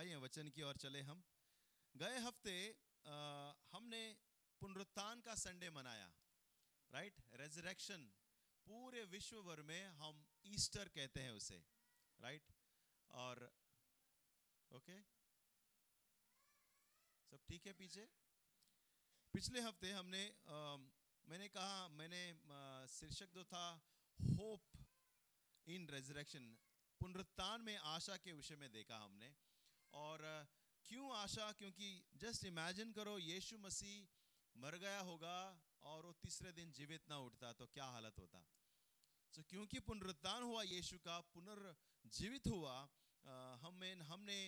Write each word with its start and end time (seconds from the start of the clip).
आइए 0.00 0.16
वचन 0.16 0.48
की 0.48 0.62
ओर 0.62 0.76
चले 0.76 1.00
हम। 1.02 1.22
गए 1.94 2.18
हफ़्ते 2.26 2.52
अ, 3.06 3.16
हमने 3.72 4.00
पुनरुत्थान 4.62 5.20
का 5.20 5.34
संडे 5.42 5.68
मनाया 5.70 6.06
राइट 6.92 7.20
रेजरेक्शन 7.34 8.06
पूरे 8.66 9.02
विश्व 9.14 9.40
भर 9.42 9.62
में 9.62 9.82
हम 10.00 10.22
ईस्टर 10.46 10.88
कहते 10.96 11.20
हैं 11.20 11.30
उसे 11.32 11.58
राइट 12.20 12.52
और 13.10 13.42
ओके 14.70 14.96
सब 17.32 17.44
ठीक 17.48 17.66
है 17.66 17.72
पीछे? 17.72 18.06
पिछले 19.34 19.60
हफ़्ते 19.60 19.92
हमने 19.92 20.22
अम, 20.48 20.88
मैंने 21.26 21.48
कहा 21.48 21.76
मैंने 21.98 22.22
शीर्षक 22.90 23.34
जो 23.34 23.44
था 23.52 23.64
होप 24.18 24.80
इन 25.66 25.88
रेजरेक्शन 25.88 26.48
पुनरुत्थान 27.00 27.60
में 27.62 27.76
आशा 27.90 28.16
के 28.24 28.32
विषय 28.32 28.56
में 28.56 28.70
देखा 28.72 28.96
हमने। 29.04 29.28
और 29.92 30.22
क्यों 30.86 31.10
आशा? 31.16 31.50
क्योंकि 31.52 31.88
जस्ट 32.16 32.44
इमेजिन 32.44 32.92
करो, 32.92 33.18
यीशु 33.20 33.58
मसीह 33.58 34.08
मर 34.56 34.76
गया 34.78 35.00
होगा 35.00 35.36
और 35.82 36.06
वो 36.06 36.12
तीसरे 36.22 36.52
दिन 36.52 36.72
जीवित 36.72 37.08
ना 37.08 37.18
उठता 37.20 37.52
तो 37.52 37.66
क्या 37.68 37.84
हालत 37.86 38.18
होता? 38.18 38.40
सो 39.34 39.42
क्योंकि 39.42 39.80
पुनरुत्थान 39.80 40.42
हुआ 40.42 40.62
यीशु 40.64 40.98
का, 40.98 41.20
पुनर्जीवित 41.34 42.46
हुआ 42.48 42.76
हमें 43.62 43.94
हमने 44.02 44.38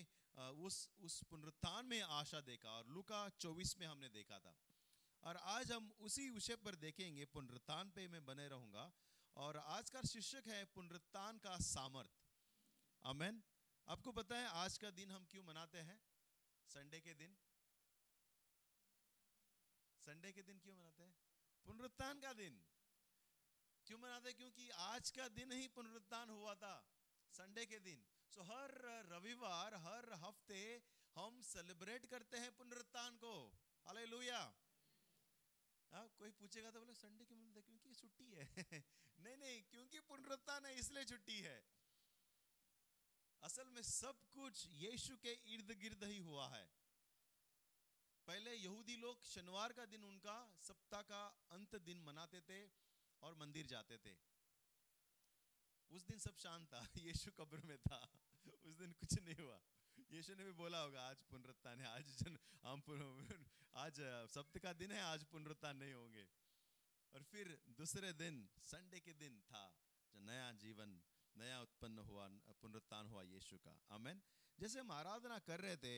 उस 0.59 0.89
उस 1.01 1.23
पुनरुत्थान 1.31 1.87
में 1.87 2.01
आशा 2.01 2.41
देखा 2.43 2.71
और 2.71 2.87
लुका 2.89 3.29
24 3.39 3.77
में 3.79 3.87
हमने 3.87 4.09
देखा 4.11 4.39
था। 4.39 4.55
और 5.23 5.37
आज 5.37 5.73
हम 5.73 5.91
उसी 6.01 6.29
विषय 6.31 6.57
पर 6.57 6.75
देखेंगे, 6.77 7.25
पुनरुत्थान 7.27 7.91
पे 7.91 8.07
मैं 8.09 8.25
बने 8.25 8.49
रहूँगा 8.49 8.91
और 9.37 9.57
आज 9.57 9.91
का 9.91 10.03
शीर्षक 10.03 10.49
है, 10.49 10.65
पुनरुत्थान 10.67 11.39
का 11.39 11.57
सामर्थ। 11.61 12.11
आमेन। 13.05 13.43
आपको 13.89 14.13
पता 14.13 14.37
है 14.37 14.47
आज 14.47 14.79
का 14.79 14.91
दिन 14.91 15.11
हम 15.11 15.25
क्यों 15.25 15.43
मनाते 15.43 15.79
हैं? 15.79 16.01
संडे 16.67 17.01
के 17.01 17.15
दिन। 17.15 17.37
संडे 20.01 20.33
के 20.33 20.43
दिन 20.43 20.59
क्यों 20.59 20.75
मनाते 20.75 21.03
हैं? 21.03 21.15
पुनरुत्थान 21.65 22.21
का 22.21 22.33
दिन। 22.33 22.63
क्यों 23.87 23.99
मनाते? 23.99 24.29
हैं 24.29 24.37
क्योंकि 24.37 24.69
आज 24.69 25.11
का 25.11 25.29
दिन 25.29 25.53
ही 25.53 25.69
पुनरुत्थान 25.69 26.31
हुआ 26.31 26.55
था 26.55 26.89
संडे 27.33 27.67
के 27.67 27.79
दिन। 27.79 28.07
सो 28.31 28.41
so, 28.41 28.47
हर 28.47 28.71
रविवार 29.07 29.75
हर 29.75 30.13
हफ़्ते 30.13 30.83
हम 31.17 31.43
सेलिब्रेट 31.43 32.07
करते 32.07 32.39
हैं 32.39 32.53
पुनरुत्थान 32.53 33.17
को। 33.17 33.35
हालेलुया 33.87 34.55
हाँ 35.93 36.09
कोई 36.19 36.31
पूछेगा 36.31 36.71
तो 36.71 36.79
बोले 36.79 36.95
संडे 36.95 37.25
क्यों 37.25 37.39
मनाते? 37.39 37.61
क्योंकि 37.61 37.95
छुट्टी 37.95 38.31
है। 38.31 38.49
नहीं 39.19 39.37
नहीं 39.37 39.63
क्योंकि 39.63 40.01
पुनरुत्थान 40.01 40.67
है 40.67 40.75
इसलिए 40.75 41.05
छुट्टी 41.05 41.41
है। 41.41 41.82
असल 43.43 43.69
में 43.69 43.83
सब 43.83 44.31
कुछ 44.31 44.67
यीशु 44.67 45.17
के 45.17 45.33
इर्द 45.33 45.71
गिर्द 45.71 46.05
ही 46.05 46.19
हुआ 46.19 46.49
है। 46.49 46.71
पहले 48.27 48.55
यहूदी 48.55 48.97
लोग 48.97 49.23
शनिवार 49.23 49.73
का 49.73 49.87
दिन 49.87 50.05
उनका, 50.05 50.59
सप्ताह 50.61 51.03
का 51.03 51.49
अंत 51.51 51.77
दिन 51.77 52.01
मनाते 52.01 52.41
थे 52.41 52.71
और 53.23 53.35
मंदिर 53.35 53.67
जाते 53.67 53.99
थे। 53.99 54.17
उस 55.91 56.03
दिन 56.03 56.19
सब 56.19 56.37
शांत 56.37 56.75
था, 56.75 56.89
यीशु 56.97 57.31
कब्र 57.31 57.61
में 57.61 57.79
था। 57.79 58.19
उस 58.65 58.77
दिन 58.77 58.93
कुछ 58.93 59.21
नहीं 59.21 59.37
हुआ। 59.37 59.61
यीशु 60.11 60.35
ने 60.35 60.45
भी 60.45 60.53
बोला 60.53 60.81
होगा, 60.81 61.09
आज 61.09 61.23
पुनरुत्थान 61.23 61.81
है, 61.81 61.87
आज 61.87 62.05
जन, 62.05 62.39
हम 62.63 62.81
आज 63.75 63.95
सप्त 64.31 64.59
का 64.59 64.73
दिन 64.73 64.93
है, 64.93 65.01
आज 65.01 65.25
पुनरुत्थान 65.25 65.77
नहीं 65.77 65.93
होंगे। 65.93 66.29
और 67.15 67.23
फिर 67.23 67.63
दूसरे 67.69 68.13
दिन, 68.13 68.51
संडे 68.59 69.01
के 69.01 69.13
दिन 69.13 69.41
था, 69.41 69.77
जो 70.13 70.21
नया 70.21 70.53
जीवन 70.53 71.03
हुआ 72.25 72.55
पुनरुत्थान 72.61 73.07
हुआ 73.09 73.23
यीशु 73.25 73.59
का। 73.59 73.75
आमेन। 73.93 74.23
जैसे 74.59 74.81
हम 74.81 74.93
आराधना 74.93 75.39
कर 75.41 75.61
रहे 75.61 75.77
थे 75.79 75.95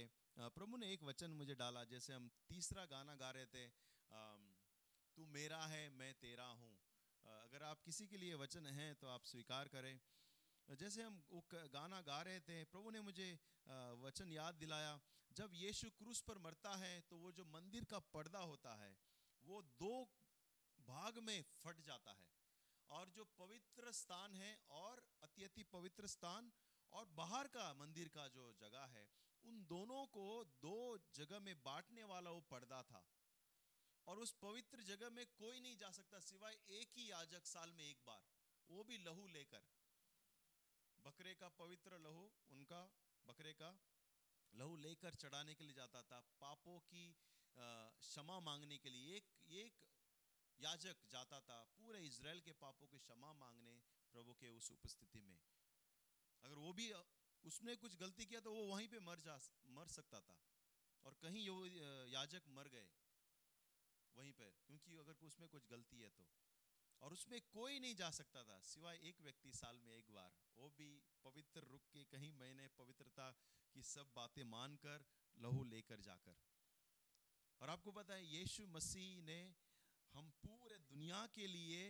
प्रभु 0.50 0.76
ने 0.76 0.92
एक 0.92 1.02
वचन 1.04 1.30
मुझे 1.32 1.54
डाला, 1.56 1.84
जैसे 1.86 2.12
हम 2.12 2.30
तीसरा 2.48 2.84
गाना 2.86 3.14
गा 3.16 3.30
रहे 3.32 3.46
थे 3.48 3.64
तू 5.16 5.26
मेरा 5.28 5.62
है, 5.66 5.88
मैं 5.90 6.12
तेरा 6.16 6.46
हूँ। 6.54 6.72
अगर 7.24 7.62
आप 7.64 7.80
किसी 7.82 8.06
के 8.06 8.16
लिए 8.18 8.34
वचन 8.36 8.66
हैं 8.68 8.94
तो 8.96 9.08
आप 9.08 9.24
स्वीकार 9.26 9.68
करें। 9.68 9.98
जैसे 10.68 11.02
हम 11.02 11.22
वो 11.30 11.42
गाना 11.52 12.00
गा 12.02 12.20
रहे 12.22 12.40
थे, 12.42 12.64
प्रभु 12.66 12.90
ने 12.90 13.00
मुझे 13.02 13.28
वचन 14.00 14.32
याद 14.32 14.54
दिलाया, 14.56 14.98
जब 15.30 15.50
यीशु 15.54 15.90
क्रूस 15.92 16.20
पर 16.22 16.38
मरता 16.40 16.74
है 16.78 17.00
तो 17.02 17.16
वो 17.18 17.32
जो 17.32 17.44
मंदिर 17.46 17.84
का 17.84 17.98
पर्दा 18.10 18.38
होता 18.44 18.74
है, 18.76 18.92
वो 19.44 19.62
दो 19.78 19.94
भाग 20.78 21.18
में 21.20 21.44
फट 21.58 21.80
जाता 21.82 22.12
है। 22.12 22.32
और 22.94 23.08
जो 23.10 23.24
पवित्र 23.38 23.92
स्थान 23.92 24.34
है 24.34 24.52
और 24.72 25.02
अति 25.22 25.44
अति 25.44 25.62
पवित्र 25.72 26.06
स्थान 26.06 26.52
और 26.92 27.08
बाहर 27.12 27.48
का 27.48 27.72
मंदिर 27.74 28.08
का 28.08 28.26
जो 28.28 28.52
जगह 28.52 28.84
है, 28.88 29.08
उन 29.44 29.64
दोनों 29.64 30.04
को 30.08 30.26
दो 30.62 30.76
जगह 31.14 31.40
में 31.40 31.54
बांटने 31.62 32.04
वाला 32.04 32.30
वो 32.30 32.40
पर्दा 32.50 32.82
था। 32.82 33.02
और 34.06 34.18
उस 34.18 34.32
पवित्र 34.42 34.82
जगह 34.82 35.10
में 35.10 35.24
कोई 35.36 35.60
नहीं 35.60 35.76
जा 35.76 35.90
सकता 35.90 36.20
सिवाय 36.20 36.58
एक 36.70 36.90
ही 36.96 37.10
याजक 37.10 37.46
साल 37.46 37.72
में 37.72 37.84
एक 37.84 38.02
बार, 38.06 38.22
वो 38.70 38.84
भी 38.84 38.98
लहू 38.98 39.26
लेकर। 39.28 39.62
बकरे 40.98 41.34
का 41.34 41.48
पवित्र 41.58 41.98
लहू, 41.98 42.30
उनका 42.50 42.82
बकरे 43.26 43.52
का 43.52 43.70
लहू 44.52 44.76
लेकर 44.76 45.14
चढ़ाने 45.14 45.54
के 45.54 45.64
लिए 45.64 45.74
जाता 45.74 46.02
था। 46.02 46.20
पापों 46.40 46.78
की 46.80 47.04
क्षमा 47.56 48.38
मांगने 48.40 48.78
के 48.78 48.90
लिए। 48.90 49.16
एक 49.16 49.32
एक 49.52 49.72
याजक 50.60 50.96
जाता 51.08 51.40
था, 51.40 51.62
पूरे 51.76 52.00
इज़राइल 52.06 52.40
के 52.40 52.52
पापों 52.54 52.86
की 52.86 52.98
क्षमा 52.98 53.32
मांगने 53.34 53.74
प्रभु 54.14 54.34
के 54.34 54.50
उस 54.50 54.70
उपस्थिति 54.72 55.22
में। 55.22 55.40
अगर 56.42 56.58
वो 56.58 56.72
भी, 56.72 56.92
उसने 57.44 57.76
कुछ 57.76 57.96
गलती 57.96 58.26
किया 58.26 58.40
तो 58.40 58.52
वो 58.52 58.62
वहीं 58.66 58.88
पे 58.88 58.98
मर 59.00 59.20
जा, 59.20 59.38
मर 59.70 59.88
सकता 59.90 60.20
था। 60.22 60.38
और 61.04 61.14
कहीं 61.22 61.46
याजक 62.08 62.48
मर 62.50 62.68
गए, 62.68 62.88
वहीं 64.16 64.32
पर, 64.32 64.54
क्योंकि 64.66 64.96
अगर 64.98 65.26
उसमें 65.26 65.48
कुछ 65.48 65.66
गलती 65.66 66.00
है 66.00 66.10
तो। 66.12 66.26
और 67.02 67.12
उसमें 67.12 67.40
कोई 67.52 67.78
नहीं 67.78 67.94
जा 67.96 68.10
सकता 68.12 68.42
था, 68.44 68.60
सिवाय 68.62 69.00
एक 69.04 69.20
व्यक्ति 69.20 69.52
साल 69.52 69.80
में 69.80 69.92
एक 69.94 70.10
बार। 70.10 70.36
वो 70.56 70.68
भी 70.70 70.88
पवित्र 71.24 71.60
रुक 71.64 71.82
के, 71.92 72.04
कहीं 72.06 72.32
महीने 72.34 72.68
पवित्रता 72.78 73.30
की 73.74 73.82
सब 73.84 74.12
बातें 74.16 74.44
मानकर 74.46 75.04
लहू 75.38 75.64
लेकर 75.66 76.00
जाकर। 76.02 76.36
और 77.60 77.70
आपको 77.70 77.92
पता 77.92 78.14
है, 78.14 78.24
यीशु 78.28 78.66
मसीह 78.68 79.22
ने 79.22 79.38
हम 80.14 80.30
पूरे 80.42 80.76
दुनिया 80.80 81.26
के 81.34 81.46
लिए 81.46 81.82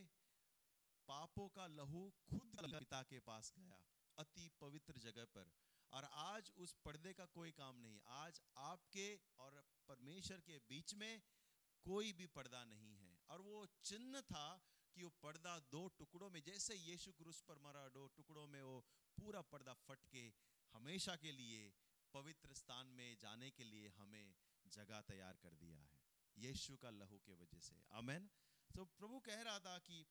पापों 1.09 1.49
का 1.49 1.67
लहू 1.69 2.03
खुद 2.21 2.57
पिता 2.65 3.03
के 3.03 3.19
पास 3.21 3.53
गया, 3.57 3.77
अति 4.19 4.49
पवित्र 4.61 4.99
जगह 5.01 5.25
पर। 5.35 5.51
और 5.93 6.05
आज 6.21 6.51
उस 6.57 6.73
पर्दे 6.85 7.13
का 7.13 7.25
कोई 7.35 7.51
काम 7.53 7.77
नहीं, 7.79 8.01
आज 8.09 8.41
आपके 8.59 9.09
और 9.39 9.61
परमेश्वर 9.89 10.41
के 10.41 10.59
बीच 10.69 10.95
में 10.95 11.23
कोई 11.87 12.13
भी 12.13 12.27
पर्दा 12.37 12.65
नहीं 12.65 12.95
है। 12.97 13.13
और 13.31 13.41
वो 13.41 13.67
चिन्ह 13.85 14.21
था 14.23 14.47
कि 14.97 15.03
वो 15.03 15.11
पर्दा 15.23 15.59
दो 15.71 15.87
टुकड़ों 15.99 16.31
में, 16.31 16.41
जैसे 16.43 16.75
यीशु 16.77 17.13
क्रूस 17.13 17.41
पर 17.43 17.59
मरा, 17.59 17.89
दो 17.89 18.07
टुकड़ों 18.17 18.47
में 18.47 18.63
वो 18.63 18.81
पूरा 19.17 19.43
पर्दा 19.53 19.75
फट 19.83 20.07
के 20.07 20.25
हमेशा 20.75 21.17
के 21.17 21.33
लिए, 21.33 21.73
पवित्र 22.15 22.55
स्थान 22.55 22.87
में 22.97 23.17
जाने 23.19 23.51
के 23.51 23.65
लिए 23.65 23.89
हमें 23.89 24.35
जगह 24.73 25.01
तैयार 25.03 25.37
कर 25.37 25.55
दिया 25.57 25.79
है। 25.79 25.94
यीशु 26.37 26.77
का 26.77 26.91
लहू 26.91 27.19
के 27.19 27.35
वजह 27.35 27.59
से। 27.59 27.83
आमेन। 27.93 28.31
तो 28.75 28.85
प्रभु 28.85 29.21
कह 29.21 29.43
रहा 29.43 29.59
था 29.59 29.79
कि, 29.79 30.07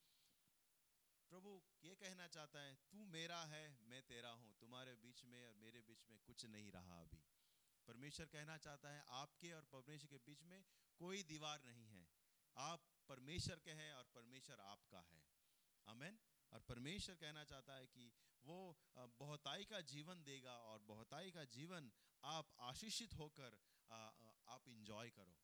प्रभु 1.30 1.62
ये 1.84 1.94
कहना 1.94 2.28
चाहता 2.28 2.60
है, 2.60 2.78
तू 2.90 3.04
मेरा 3.04 3.44
है, 3.44 3.78
मैं 3.82 4.02
तेरा 4.02 4.30
हूँ। 4.30 4.54
तुम्हारे 4.60 4.94
बीच 4.94 5.24
में 5.24 5.46
और 5.46 5.54
मेरे 5.54 5.82
बीच 5.82 6.06
में 6.10 6.18
कुछ 6.20 6.44
नहीं 6.44 6.70
रहा 6.72 7.00
अभी। 7.02 7.24
परमेश्वर 7.86 8.26
कहना 8.26 8.58
चाहता 8.58 8.88
है, 8.88 9.04
आपके 9.08 9.52
और 9.52 9.64
परमेश्वर 9.64 10.08
के 10.08 10.18
बीच 10.18 10.42
में 10.42 10.64
कोई 10.96 11.22
दीवार 11.22 11.62
नहीं 11.62 11.86
है। 11.86 12.08
आप 12.56 12.84
परमेश्वर 13.08 13.58
के 13.58 13.70
हैं 13.70 13.94
और 13.94 14.04
परमेश्वर 14.04 14.60
आपका 14.60 15.00
है। 15.00 15.24
आमेन। 15.88 16.18
और 16.52 16.60
परमेश्वर 16.60 17.16
कहना 17.16 17.44
चाहता 17.44 17.74
है 17.74 17.86
कि 17.86 18.12
वो 18.44 18.78
बहुताई 18.96 19.64
का 19.64 19.80
जीवन 19.80 20.24
देगा 20.24 20.58
और 20.58 20.82
बहुताई 20.82 21.30
का 21.30 21.44
जीवन 21.44 21.92
आप 22.24 22.54
आशीषित 22.60 23.14
होकर 23.14 23.58
आप 24.48 24.68
इंजॉय 24.68 25.10
करो। 25.10 25.43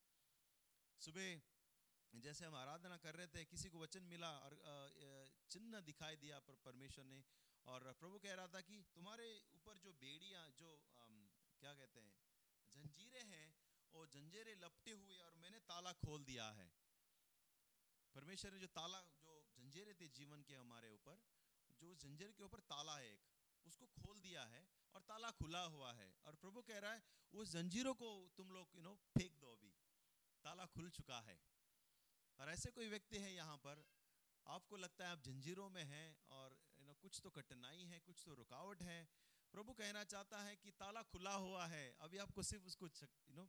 सुबह 1.00 2.20
जैसे 2.23 2.44
हम 2.44 2.55
आराधना 2.56 2.97
कर 2.99 3.14
रहे 3.14 3.26
थे, 3.26 3.44
किसी 3.47 3.69
को 3.70 3.79
वचन 3.79 4.02
मिला 4.05 4.31
और 4.38 4.55
चिन्ह 5.50 5.81
दिखाई 5.82 6.17
दिया 6.17 6.38
पर 6.41 6.56
परमेश्वर 6.64 7.05
ने 7.06 7.23
और 7.67 7.93
प्रभु 8.00 8.19
कह 8.19 8.35
रहा 8.35 8.47
था 8.49 8.61
कि 8.62 8.82
तुम्हारे 8.94 9.29
ऊपर 9.55 9.79
जो 9.79 9.93
बेड़ियाँ, 9.94 10.44
जो 10.52 10.69
क्या 11.61 11.73
कहते 11.75 12.00
हैं, 12.00 12.12
जंजीरें 12.75 13.26
हैं, 13.26 13.49
वो 13.94 14.06
जंजीरें 14.08 14.55
लपटे 14.56 14.93
हुए 14.94 15.19
और 15.20 15.35
मैंने 15.37 15.58
ताला 15.69 15.93
खोल 16.00 16.25
दिया 16.25 16.50
है। 16.52 16.69
परमेश्वर 18.14 18.53
ने 18.53 18.61
जो 18.61 18.67
ताला, 18.69 19.00
जो 19.19 19.32
जंजीरें 19.56 19.94
थे 20.00 20.08
जीवन 20.11 20.43
के 20.43 20.55
हमारे 20.56 20.91
ऊपर, 20.91 21.23
जो 21.81 21.94
जंजीर 21.96 22.32
के 22.32 22.44
ऊपर 22.44 22.61
ताला 22.70 22.96
है 22.99 23.12
एक, 23.12 23.20
उसको 23.64 23.87
खोल 23.94 24.20
दिया 24.20 24.44
है 24.46 24.62
और 24.94 25.03
ताला 25.08 25.31
खुला 25.38 25.62
हुआ 25.69 25.93
है। 25.94 26.08
और 26.26 26.35
प्रभु 26.37 26.62
कह 26.62 26.79
रहा 26.79 26.93
है, 26.93 27.03
उस 27.32 27.53
जंजीरों 27.53 27.94
को 27.94 28.11
तुम 28.37 28.50
लोग 28.53 28.76
यू 28.76 28.82
नो 28.82 28.94
फेंक 29.11 29.38
दो 29.41 29.53
अभी। 29.53 29.69
ताला 30.44 30.66
खुल 30.66 30.90
चुका 30.90 31.20
है। 31.20 31.38
और 32.38 32.50
ऐसे 32.50 32.70
कोई 32.70 32.88
व्यक्ति 32.88 33.19
है 33.19 33.32
यहाँ 33.34 33.56
पर, 33.56 33.84
आपको 34.46 34.76
लगता 34.76 35.04
है 35.04 35.12
आप 35.12 35.22
जंजीरों 35.22 35.69
में 35.70 35.84
हैं 35.84 36.06
और 36.31 36.56
यू 36.81 36.87
नो 36.87 36.94
कुछ 36.94 37.20
तो 37.22 37.31
कठिनाई 37.31 37.84
है, 37.84 37.98
कुछ 38.00 38.22
तो 38.26 38.34
रुकावट 38.34 38.82
है। 38.82 39.00
प्रभु 39.54 39.72
कहना 39.72 40.04
चाहता 40.04 40.42
है 40.42 40.56
कि 40.56 40.70
ताला 40.81 41.02
खुला 41.04 41.34
हुआ 41.37 41.66
है, 41.66 41.84
अभी 42.00 42.19
आपको 42.19 42.42
सिर्फ़ 42.42 42.66
उसको 42.66 42.87
यू 42.87 43.37
नो 43.37 43.46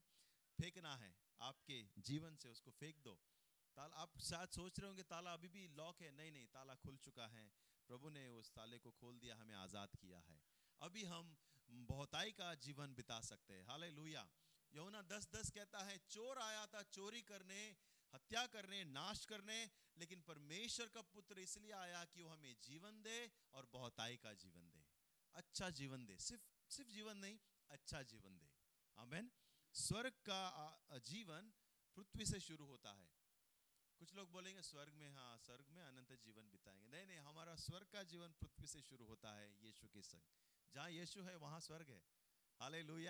फेंकना 0.59 0.95
है। 0.95 1.13
आपके 1.41 1.77
जीवन 2.01 2.35
से 2.35 2.49
उसको 2.49 2.71
फेंक 2.71 2.97
दो। 2.99 3.13
ताला, 3.77 3.95
आप 3.95 4.17
शायद 4.19 4.49
सोच 4.49 4.79
रहे 4.79 4.87
होंगे, 4.87 5.03
ताला 5.03 5.33
अभी 5.33 5.47
भी 5.47 5.67
लॉक 5.75 6.01
है। 6.01 6.11
नहीं 6.11 6.31
नहीं, 6.31 6.47
ताला 6.47 6.75
खुल 6.75 6.97
चुका 6.97 7.27
है। 7.27 7.45
प्रभु 7.89 8.09
ने 8.09 8.27
उस 8.31 8.51
ताले 8.51 8.79
को 8.79 8.91
खोल 8.91 9.19
दिया, 9.19 9.35
हमें 9.35 9.55
आज़ाद 9.55 9.95
किया 9.95 10.19
है। 10.19 10.41
अभी 10.81 11.03
हम 11.05 11.35
बहुताई 11.87 12.31
का 12.31 12.53
जीवन 12.59 12.93
बिता 12.93 13.19
सकते 13.21 13.53
हैं। 13.53 13.65
हाले 13.65 13.89
यमुना 14.75 15.01
दस 15.01 15.27
दस 15.35 15.49
कहता 15.49 15.79
है, 15.79 15.97
चोर 15.97 16.39
आया 16.39 16.65
था, 16.65 16.83
चोरी 16.83 17.21
करने, 17.21 17.75
हत्या 18.13 18.47
करने, 18.47 18.83
नाश 18.83 19.25
करने, 19.25 19.71
लेकिन 19.97 20.21
परमेश्वर 20.21 20.89
का 20.89 21.01
पुत्र 21.01 21.39
इसलिए 21.39 21.71
आया 21.71 22.05
कि 22.05 22.21
वो 22.21 22.29
हमें 22.29 22.57
जीवन 22.63 23.01
दे 23.01 23.31
और 23.53 23.65
बहुताई 23.65 24.17
का 24.17 24.33
जीवन 24.33 24.71
दे। 24.71 24.85
अच्छा 25.33 25.69
जीवन 25.69 26.05
दे। 26.05 26.17
सिर्फ़ 26.17 26.71
सिर्फ़ 26.71 26.91
जीवन 26.91 27.17
नहीं 27.17 27.39
अच्छा 27.69 28.01
जीवन 28.01 28.37
दे। 28.37 28.49
आमेन। 28.97 29.31
स्वर्ग 29.73 30.13
का 30.13 30.99
जीवन 30.99 31.53
पृथ्वी 31.95 32.25
से 32.25 32.39
शुरू 32.39 32.65
होता 32.65 32.93
है। 32.93 33.11
कुछ 33.99 34.13
लोग 34.13 34.31
बोलेंगे, 34.31 34.61
स्वर्ग 34.61 34.93
में 34.93 35.09
हाँ 35.09 35.37
स्वर्ग 35.37 35.65
में 35.69 35.83
अनंत 35.83 36.13
जीवन 36.13 36.49
बिताएँगे। 36.49 36.87
नहीं 36.87 37.07
नहीं, 37.07 37.17
हमारा 37.17 37.55
स्वर्ग 37.55 37.87
का 37.87 38.03
जीवन 38.03 38.27
पृथ्वी 38.27 38.67
से 38.67 38.81
शुरू 38.81 39.05
होता 39.05 39.33
है, 39.35 39.65
यीशु 39.65 39.87
के 39.87 40.01
संग। 40.01 40.21
जहाँ 40.73 40.89
यीशु 40.89 41.23
है, 41.23 41.35
वहाँ 41.35 41.59
स्वर्ग 41.59 41.89
है। 41.89 42.03
हाले 42.59 43.07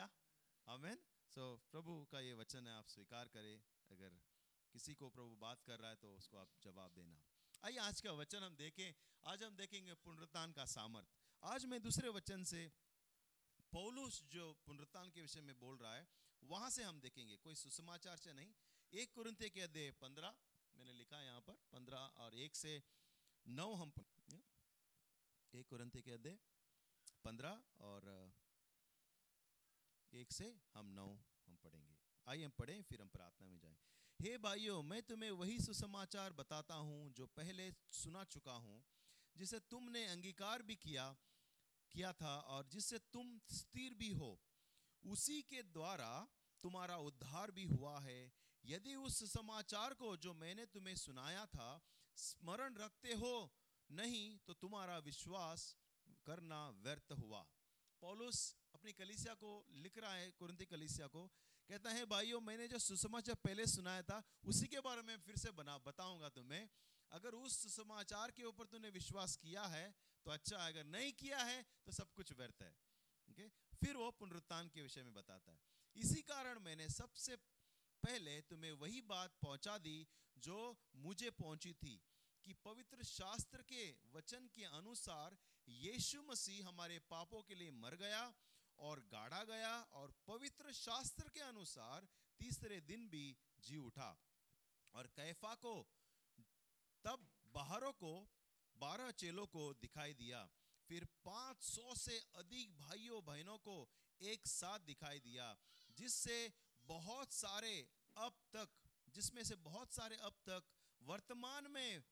आमेन। 0.68 1.00
सो 1.32 1.44
प्रभु 1.72 1.94
का 2.12 2.20
ये 2.20 2.34
वचन 2.34 2.68
है, 2.68 2.74
आप 2.76 2.88
स्वीकार 2.88 3.28
करें। 3.28 3.62
अगर 3.90 4.16
किसी 4.76 4.94
को 4.96 5.10
प्रभु 5.10 5.36
बात 5.40 5.62
कर 5.64 5.80
रहा 5.80 5.90
है 5.90 5.96
तो 5.96 6.10
उसको 6.16 6.38
आप 6.38 6.50
जवाब 6.64 6.92
देना। 6.94 7.20
आइए, 7.64 7.78
आज 7.80 8.02
का 8.02 8.12
वचन 8.14 8.44
हम 8.44 8.56
देखें। 8.56 8.94
आज 9.24 9.44
हम 9.44 9.56
देखेंगे 9.56 9.94
पुनरुत्थान 10.04 10.52
का 10.52 10.66
सामर्थ। 10.66 11.08
आज 11.44 11.66
मैं 11.66 11.82
दूसरे 11.82 12.10
वचन 12.10 12.44
से 12.44 12.66
पौलुस 13.74 14.22
जो 14.28 14.52
पुनरुत्थान 14.66 15.10
के 15.10 15.22
विषय 15.22 15.42
में 15.42 15.54
बोल 15.60 15.78
रहा 15.78 15.96
है, 15.96 16.08
वहाँ 16.44 16.70
से 16.70 16.84
हम 16.84 17.00
देखेंगे। 17.00 17.38
कोई 17.38 17.56
सुसमाचार 17.56 18.18
से 18.18 18.34
नहीं। 18.34 18.54
एक 18.94 19.14
कुरंते 19.14 19.50
के 19.50 19.62
अध्याय 19.62 19.92
पंद्रह, 20.02 20.36
मैंने 20.76 20.94
लिखा 20.94 21.18
है 21.18 21.26
यहाँ 21.26 21.42
पर, 21.42 21.56
पंद्रह 21.72 22.24
और 22.26 22.36
एक 22.38 22.56
से 22.56 22.82
नौ 23.46 23.74
हम 23.76 23.94
एक 25.54 25.68
कुरंते 25.70 26.02
के 26.02 26.12
अध्याय 26.12 26.38
पंद्रह 27.26 27.64
और 27.82 28.14
एक 30.14 30.32
से 30.32 30.56
हम 30.74 30.88
नौ 30.88 31.08
हम 31.48 31.56
पढ़ेंगे। 31.56 31.98
आइए 32.28 32.44
हम 32.44 32.52
पढ़ें, 32.52 32.82
फिर 32.82 33.02
हम 33.02 33.08
प्रार्थना 33.08 33.48
में 33.48 33.60
जाएँ। 33.60 33.78
हे 34.20 34.38
भाइयों, 34.38 34.84
मैं 34.84 35.02
तुम्हें 35.02 35.32
वही 35.32 35.60
सुसमाचार 35.60 36.34
बताता 36.34 36.76
हूँ 36.76 37.10
जो 37.10 37.28
पहले 37.28 37.72
सुना 37.92 38.24
चुका 38.24 38.52
हूँ, 38.52 38.84
जिसे 39.36 39.60
तुमने 39.60 40.06
अंगीकार 40.06 40.62
भी 40.62 40.76
किया 40.76 41.16
किया 41.92 42.12
था 42.14 42.36
और 42.40 42.68
जिससे 42.68 42.98
तुम 43.14 43.40
स्थिर 43.52 43.94
भी 43.94 44.10
हो। 44.10 44.40
उसी 45.04 45.42
के 45.42 45.64
द्वारा 45.64 46.28
तुम्हारा 46.64 46.98
उद्धार 46.98 47.52
भी 47.52 47.66
हुआ 47.66 48.00
है। 48.00 48.32
यदि 48.66 48.96
उस 48.96 49.24
समाचार 49.34 49.94
को 49.94 50.18
जो 50.18 50.34
मैंने 50.34 50.66
तुम्हें 50.66 50.96
सुनाया 50.96 51.46
था, 51.46 51.70
स्मरण 52.18 52.76
रखते 52.76 53.14
हो, 53.14 53.52
नहीं 53.90 54.38
तो 54.38 54.54
तुम्हारा 54.54 54.98
विश्वास 54.98 55.76
करना 56.26 56.70
व्यर्थ 56.70 57.12
हुआ। 57.12 57.42
पौलुस 58.02 58.56
अपनी 58.82 58.94
कलिसिया 58.96 59.34
को 59.38 59.50
लिख 59.78 59.98
रहा 59.98 60.14
है 60.14 60.30
कुरंती 60.34 60.66
कलिसिया 60.66 61.08
को, 61.08 61.22
कहता 61.70 61.90
है, 61.92 62.06
भाइयों, 62.08 62.40
मैंने 62.42 62.68
जो 62.68 62.78
सुसमाचार 62.80 63.36
पहले 63.38 63.66
सुनाया 63.68 64.02
था, 64.02 64.18
उसी 64.44 64.68
के 64.68 64.80
बारे 64.82 65.02
में 65.02 65.18
फिर 65.22 65.36
से 65.38 65.52
बना, 65.54 65.78
बताऊँगा 65.86 66.30
तुम्हें। 66.30 66.66
अगर 67.12 67.36
उस 67.38 67.60
समाचार 67.70 68.32
के 68.32 68.44
ऊपर 68.44 68.66
तूने 68.66 68.90
विश्वास 68.90 69.36
किया 69.38 69.64
है 69.68 69.86
तो 70.26 70.32
अच्छा 70.32 70.58
अगर 70.66 70.86
नहीं 70.86 71.12
किया 71.14 71.44
है 71.44 71.62
तो 71.86 71.92
सब 71.92 72.12
कुछ 72.16 72.32
व्यर्थ 72.34 72.62
है। 72.62 72.72
ओके? 73.28 73.48
फिर 73.78 73.98
वो 73.98 74.10
पुनरुत्थान 74.20 74.70
के 74.70 74.82
विषय 74.82 75.04
में 75.04 75.14
बताता 75.14 75.52
है। 75.52 75.60
इसी 75.96 76.22
कारण 76.24 76.60
मैंने 76.60 76.88
सबसे 76.90 77.36
पहले 78.04 78.40
तुम्हें 78.42 78.72
वही 78.74 79.02
बात 79.08 79.36
पहुँचा 79.42 79.78
दी, 79.78 80.08
जो 80.38 80.60
मुझे 80.98 81.30
पहुँची 81.32 81.74
थी, 81.74 81.96
कि 82.46 82.54
पवित्र 82.66 83.04
शास्त्र 83.06 83.62
के 83.64 83.84
वचन 84.16 84.48
के 84.56 84.64
अनुसार 84.74 85.38
यीशु 85.68 86.22
मसीह 86.24 86.68
हमारे 86.68 87.00
पापों 87.10 87.42
के 87.44 87.56
लिए 87.56 87.72
मर 87.74 87.96
गया 87.96 88.22
और 88.80 89.00
गाड़ा 89.00 89.44
गया 89.44 89.82
और 89.82 90.14
पवित्र 90.28 90.74
शास्त्र 90.74 91.30
के 91.30 91.40
अनुसार 91.40 92.08
तीसरे 92.40 92.82
दिन 92.82 93.10
भी 93.10 93.38
जी 93.60 93.78
उठा। 93.78 94.22
और 94.94 95.08
कैफा 95.08 95.56
को, 95.56 95.90
तब 97.04 97.30
बाहरों 97.48 97.92
को, 97.92 98.30
बारह 98.76 99.12
चेलों 99.12 99.48
को 99.48 99.74
दिखाई 99.74 100.14
दिया। 100.14 100.50
फिर 100.88 101.06
पाँच 101.06 101.64
सौ 101.64 101.96
से 101.96 102.20
अधिक 102.36 102.78
भाइयों 102.78 103.26
बहनों 103.26 103.58
को 103.58 103.90
एक 104.22 104.48
साथ 104.48 104.80
दिखाई 104.80 105.20
दिया, 105.20 105.58
जिससे 105.90 106.54
बहुत 106.82 107.34
सारे 107.34 107.90
अब 108.18 108.34
तक, 108.54 108.70
जिसमें 109.10 109.44
से 109.44 109.56
बहुत 109.56 109.94
सारे 109.94 110.16
अब 110.16 110.34
तक 110.34 110.64
वर्तमान 111.02 111.72
में 111.72 112.04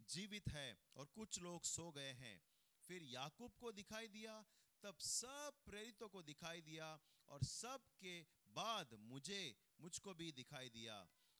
जीवित 0.00 0.48
है 0.48 0.78
और 0.96 1.06
कुछ 1.06 1.38
लोग 1.38 1.64
सो 1.64 1.92
गए 1.92 2.12
हैं। 2.12 2.42
फिर 2.82 3.02
याकूब 3.02 3.52
को 3.52 3.72
दिखाई 3.72 4.08
दिया 4.08 4.44
तब 4.82 4.98
सब 4.98 5.60
प्रेरितों 5.66 6.08
को 6.08 6.22
दिखाई 6.22 6.60
दिया 6.60 6.88
और 7.28 7.42
सब 7.42 7.86
के 8.00 8.20
बाद 8.48 8.94
मुझे, 8.94 9.56
मुझको 9.80 10.14
भी 10.14 10.32
दिखाई 10.32 10.68
दिया। 10.68 10.96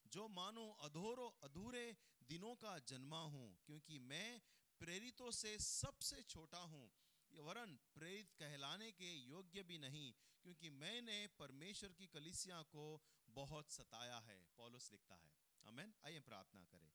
जो 0.06 0.29
मानो 0.29 0.69
अधूरो, 0.81 1.26
अधूरे 1.43 1.96
दिनों 2.23 2.55
का 2.55 2.79
जन्मा 2.79 3.20
हूँ, 3.25 3.58
क्योंकि 3.67 3.99
मैं 3.99 4.40
प्रेरितों 4.81 5.31
से 5.31 5.58
सबसे 5.58 6.23
छोटा 6.23 6.58
हूँ, 6.58 6.90
वरन 7.32 7.79
प्रेरित 7.94 8.32
कहलाने 8.32 8.90
के 8.93 9.12
योग्य 9.14 9.62
भी 9.62 9.79
नहीं, 9.79 10.12
क्योंकि 10.43 10.70
मैंने 10.70 11.26
परमेश्वर 11.38 11.93
की 11.93 12.06
कलिसिया 12.06 12.62
को 12.62 12.84
बहुत 13.29 13.70
सताया 13.70 14.19
है। 14.19 14.38
पौलुस 14.56 14.91
लिखता 14.93 15.14
है। 15.14 15.32
अमेन 15.64 15.94
आइए 16.05 16.20
प्रार्थना 16.20 16.64
करें। 16.64 16.91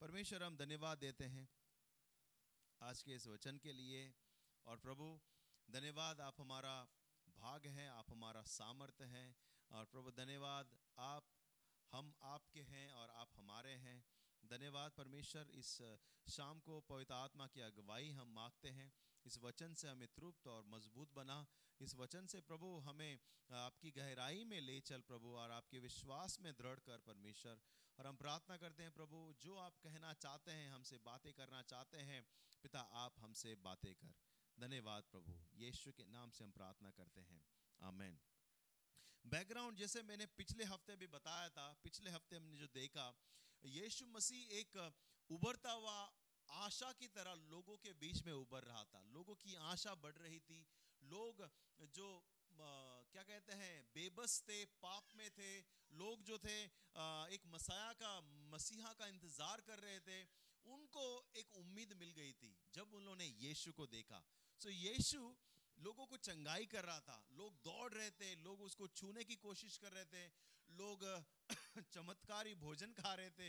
परमेश्वर, 0.00 0.42
हम 0.42 0.56
धन्यवाद 0.56 0.98
देते 0.98 1.24
हैं 1.24 1.48
आज 2.80 3.02
के 3.02 3.14
इस 3.14 3.26
वचन 3.26 3.58
के 3.58 3.72
लिए 3.72 4.12
और 4.66 4.76
प्रभु 4.76 5.20
धन्यवाद, 5.70 6.20
आप 6.20 6.40
हमारा 6.40 6.88
भाग 7.28 7.66
हैं, 7.66 7.90
आप 7.90 8.10
हमारा 8.10 8.42
सामर्थ्य 8.42 9.04
हैं 9.04 9.36
और 9.70 9.84
प्रभु 9.84 10.10
धन्यवाद, 10.10 10.78
आप, 10.98 11.24
हम 11.92 12.14
आपके 12.22 12.62
हैं 12.62 12.92
और 12.92 13.10
आप 13.10 13.30
हमारे 13.36 13.72
हैं। 13.74 14.04
धन्यवाद 14.44 14.92
परमेश्वर, 14.92 15.50
इस 15.50 15.98
शाम 16.28 16.60
को 16.60 16.80
पवित्र 16.80 17.14
आत्मा 17.14 17.46
की 17.46 17.60
अगुवाई 17.60 18.10
हम 18.10 18.28
मांगते 18.28 18.70
हैं। 18.70 18.92
इस 19.26 19.38
वचन 19.38 19.74
से 19.74 19.88
हमें 19.88 20.08
तृप्त 20.08 20.46
और 20.46 20.64
मज़बूत 20.66 21.12
बना। 21.12 21.46
इस 21.80 21.94
वचन 21.94 22.26
से 22.26 22.40
प्रभु 22.40 22.78
हमें 22.78 23.18
आपकी 23.52 23.90
गहराई 23.90 24.44
में 24.44 24.60
ले 24.60 24.80
चल 24.80 25.00
प्रभु 25.00 25.36
और 25.36 25.50
आपके 25.50 25.78
विश्वास 25.78 26.40
में 26.40 26.52
दृढ़ 26.52 26.78
कर 26.78 26.98
परमेश्वर। 26.98 27.60
और 27.98 28.06
हम 28.06 28.16
प्रार्थना 28.16 28.56
करते 28.56 28.82
हैं, 28.82 28.92
प्रभु, 28.92 29.34
जो 29.40 29.56
आप 29.56 29.78
कहना 29.82 30.12
चाहते 30.12 30.52
हैं, 30.52 30.70
हमसे 30.70 30.98
बातें 30.98 31.34
करना 31.34 31.62
चाहते 31.62 31.98
हैं, 31.98 32.24
पिता 32.62 32.80
आप 32.80 33.14
हमसे 33.18 33.54
बातें 33.54 33.94
कर। 33.94 34.14
धन्यवाद 34.58 35.04
प्रभु। 35.12 35.32
यीशु 35.56 35.92
के 35.92 36.04
नाम 36.08 36.30
से 36.30 36.44
हम 36.44 36.50
प्रार्थना 36.52 36.90
करते 36.92 37.20
हैं। 37.22 37.40
आमेन। 37.80 38.18
बैकग्राउंड 39.24 39.78
जैसे 39.78 40.02
मैंने 40.04 40.26
पिछले 40.34 40.64
हफ़्ते 40.64 40.96
भी 40.96 41.06
बताया 41.08 41.48
था, 41.50 41.64
पिछले 41.82 42.10
हफ़्ते 42.10 42.36
हमने 42.36 42.56
जो 42.56 42.66
देखा, 42.74 43.06
यीशु 43.62 44.06
मसीह 44.08 44.54
एक 44.58 44.76
उभरता 45.30 45.72
हुआ 45.72 45.96
आशा 46.48 46.92
की 46.94 47.08
तरह 47.10 47.34
लोगों 47.50 47.76
के 47.78 47.92
बीच 47.96 48.22
में 48.24 48.32
उभर 48.34 48.64
रहा 48.64 48.84
था। 48.84 49.02
लोगों 49.10 49.34
की 49.36 49.54
आशा 49.66 49.94
बढ़ 49.96 50.16
रही 50.18 50.38
थी। 50.42 50.60
लोग 51.02 51.42
जो 51.90 52.08
क्या 53.10 53.22
कहते 53.24 53.52
हैं, 53.54 53.74
बेबस 53.94 54.40
थे, 54.48 54.64
पाप 54.80 55.08
में 55.16 55.30
थे, 55.32 55.50
लोग 55.92 56.22
जो 56.22 56.38
थे 56.38 56.56
एक 57.34 57.46
मसाया 57.48 57.92
का, 57.94 58.12
मसीहा 58.52 58.92
का 58.94 59.06
इंतज़ार 59.08 59.60
कर 59.62 59.78
रहे 59.80 60.00
थे, 60.02 60.22
उनको 60.66 61.04
एक 61.36 61.54
उम्मीद 61.56 61.92
मिल 61.98 62.12
गई 62.12 62.32
थी। 62.34 62.54
जब 62.74 62.94
उन्होंने 62.94 63.26
यीशु 63.40 63.72
को 63.72 63.86
देखा 63.88 64.22
सो 64.64 64.70
so, 64.70 64.76
यीशु 64.76 65.18
लोगों 65.78 66.06
को 66.06 66.16
चंगाई 66.16 66.66
कर 66.66 66.84
रहा 66.84 67.00
था। 67.00 67.16
लोग 67.32 67.56
दौड़ 67.64 67.92
रहे 67.92 68.10
थे 68.10 68.34
लोग 68.36 68.60
उसको 68.62 68.86
छूने 68.88 69.24
की 69.24 69.34
कोशिश 69.36 69.76
कर 69.76 69.92
रहे 69.92 70.04
थे। 70.04 70.22
लोग 70.70 71.02
चमत्कारी 71.92 72.54
भोजन 72.54 72.92
खा 72.92 73.14
रहे 73.14 73.30
थे। 73.30 73.48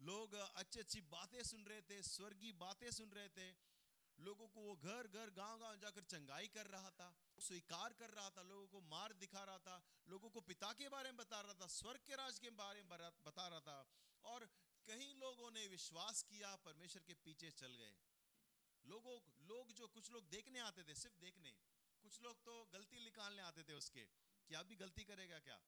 लोग 0.00 0.34
अच्छी 0.34 0.80
अच्छी 0.80 1.00
बातें 1.00 1.42
सुन 1.42 1.64
रहे 1.64 1.82
थे 1.82 2.02
स्वर्गीय 2.02 2.52
बातें 2.52 2.90
सुन 2.90 3.10
रहे 3.10 3.28
थे। 3.28 3.46
लोगों 4.18 4.48
को 4.48 4.60
वो 4.60 4.74
घर 4.76 5.06
घर 5.06 5.30
गाँव 5.30 5.58
गाँव 5.58 5.76
जाकर 5.76 6.04
चंगाई 6.04 6.48
कर 6.48 6.66
रहा 6.66 6.90
था 6.90 7.08
स्वीकार 7.38 7.92
कर 7.92 8.10
रहा 8.10 8.30
था 8.30 8.42
लोगों 8.42 8.66
को 8.66 8.80
मार 8.80 9.12
दिखा 9.12 9.44
रहा 9.44 9.58
था 9.58 9.78
लोगों 10.08 10.30
को 10.30 10.40
पिता 10.40 10.72
के 10.72 10.88
बारे 10.88 11.12
में 11.12 11.16
बता 11.16 11.40
रहा 11.40 11.54
था 11.54 11.66
स्वर्ग 11.66 12.00
के 12.06 12.16
राज 12.16 12.38
के 12.38 12.50
बारे 12.50 12.82
में 12.82 12.98
बता 13.24 13.48
रहा 13.48 13.60
था। 13.60 13.78
और 14.24 14.46
कई 14.86 15.12
लोगों 15.14 15.50
ने 15.50 15.66
विश्वास 15.68 16.22
किया 16.22 16.54
परमेश्वर 16.56 17.02
के 17.02 17.14
पीछे 17.24 17.50
चल 17.50 17.74
गए। 17.74 17.96
लोगों 18.86 19.46
लोग 19.46 19.72
जो 19.72 19.88
कुछ 19.88 20.10
लोग 20.10 20.28
देखने 20.28 20.58
आते 20.58 20.82
थे, 20.82 20.94
सिर्फ़ 20.94 21.16
देखने। 21.20 21.56
कुछ 22.02 22.22
लोग 22.22 22.44
तो 22.44 22.64
गलती 22.72 23.00
निकालने 23.00 23.42
आते 23.42 23.62
थे 23.62 23.74
उसके, 23.74 24.04
कि 24.48 24.54
आप 24.54 24.66
भी 24.66 24.76
गलती 24.76 25.04
करेगा 25.04 25.38
क्या? 25.38 25.62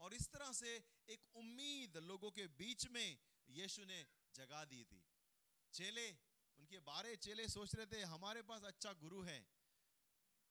और 0.00 0.14
इस 0.14 0.28
तरह 0.28 0.52
से 0.52 0.84
एक 1.08 1.36
उम्मीद 1.36 1.96
लोगों 1.96 2.30
के 2.30 2.46
बीच 2.46 2.86
में 2.86 3.18
यीशु 3.48 3.84
ने 3.84 4.06
जगा 4.34 4.64
दी 4.64 4.84
थी। 4.84 5.06
चेले, 5.72 6.16
उनके 6.58 6.78
बारे 6.78 7.16
चेले 7.16 7.48
सोच 7.48 7.74
रहे 7.74 7.86
थे, 7.86 8.02
हमारे 8.02 8.42
पास 8.42 8.62
अच्छा 8.62 8.92
गुरु 8.92 9.22
है। 9.22 9.46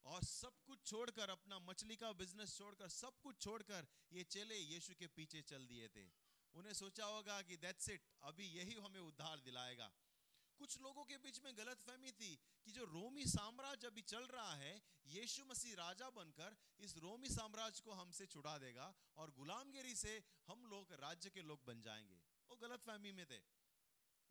और 0.06 0.24
सब 0.24 0.64
कुछ 0.66 0.86
छोड़कर, 0.86 1.30
अपना 1.30 1.60
मछली 1.60 1.96
का 1.96 2.14
बिज़नेस 2.14 2.58
छोड़कर, 2.58 2.90
सब 2.90 3.20
कुछ 3.22 3.42
छोड़कर 3.42 3.88
ये 4.14 4.24
चेले 4.24 4.58
यीशु 4.58 4.94
के 4.96 5.08
पीछे 5.08 5.42
चल 5.42 5.68
दिए 5.68 5.88
थे। 5.88 6.12
उन्हें 6.56 6.74
सोचा 6.74 7.06
होगा 7.06 7.42
कि 7.42 7.58
दैट्स 7.58 7.90
इट 7.90 8.02
अभी 8.24 8.46
यही 8.46 8.74
हमें 8.74 9.00
उद्धार 9.00 9.40
दिलाएगा। 9.40 9.94
कुछ 10.64 10.80
लोगों 10.82 11.04
के 11.06 11.18
बीच 11.18 11.40
में 11.42 11.58
गलत 11.58 11.80
फहमी 11.80 12.12
थी 12.12 12.36
कि 12.66 12.72
जो 12.72 12.84
रोमी 12.86 13.26
साम्राज्य 13.26 13.88
अभी 13.88 14.02
चल 14.02 14.28
रहा 14.28 14.54
है, 14.56 14.82
यीशु 15.06 15.46
मसीह 15.46 15.76
राजा 15.76 16.10
बनकर 16.10 16.56
इस 16.80 16.98
रोमी 16.98 17.30
साम्राज्य 17.30 17.82
को 17.82 17.92
हमसे 17.92 18.26
छुड़ा 18.26 18.58
देगा 18.58 18.96
और 19.18 19.32
गुलामगिरी 19.32 19.96
से 19.96 20.24
हम 20.48 20.66
लोग, 20.66 20.94
राज्य 20.94 21.30
के 21.30 21.42
लोग 21.42 21.66
बन 21.66 21.82
जाएँगे। 21.82 22.22
वो 22.50 22.56
गलत 22.56 22.80
फहमी 22.80 23.12
में 23.12 23.26
थे। 23.26 23.42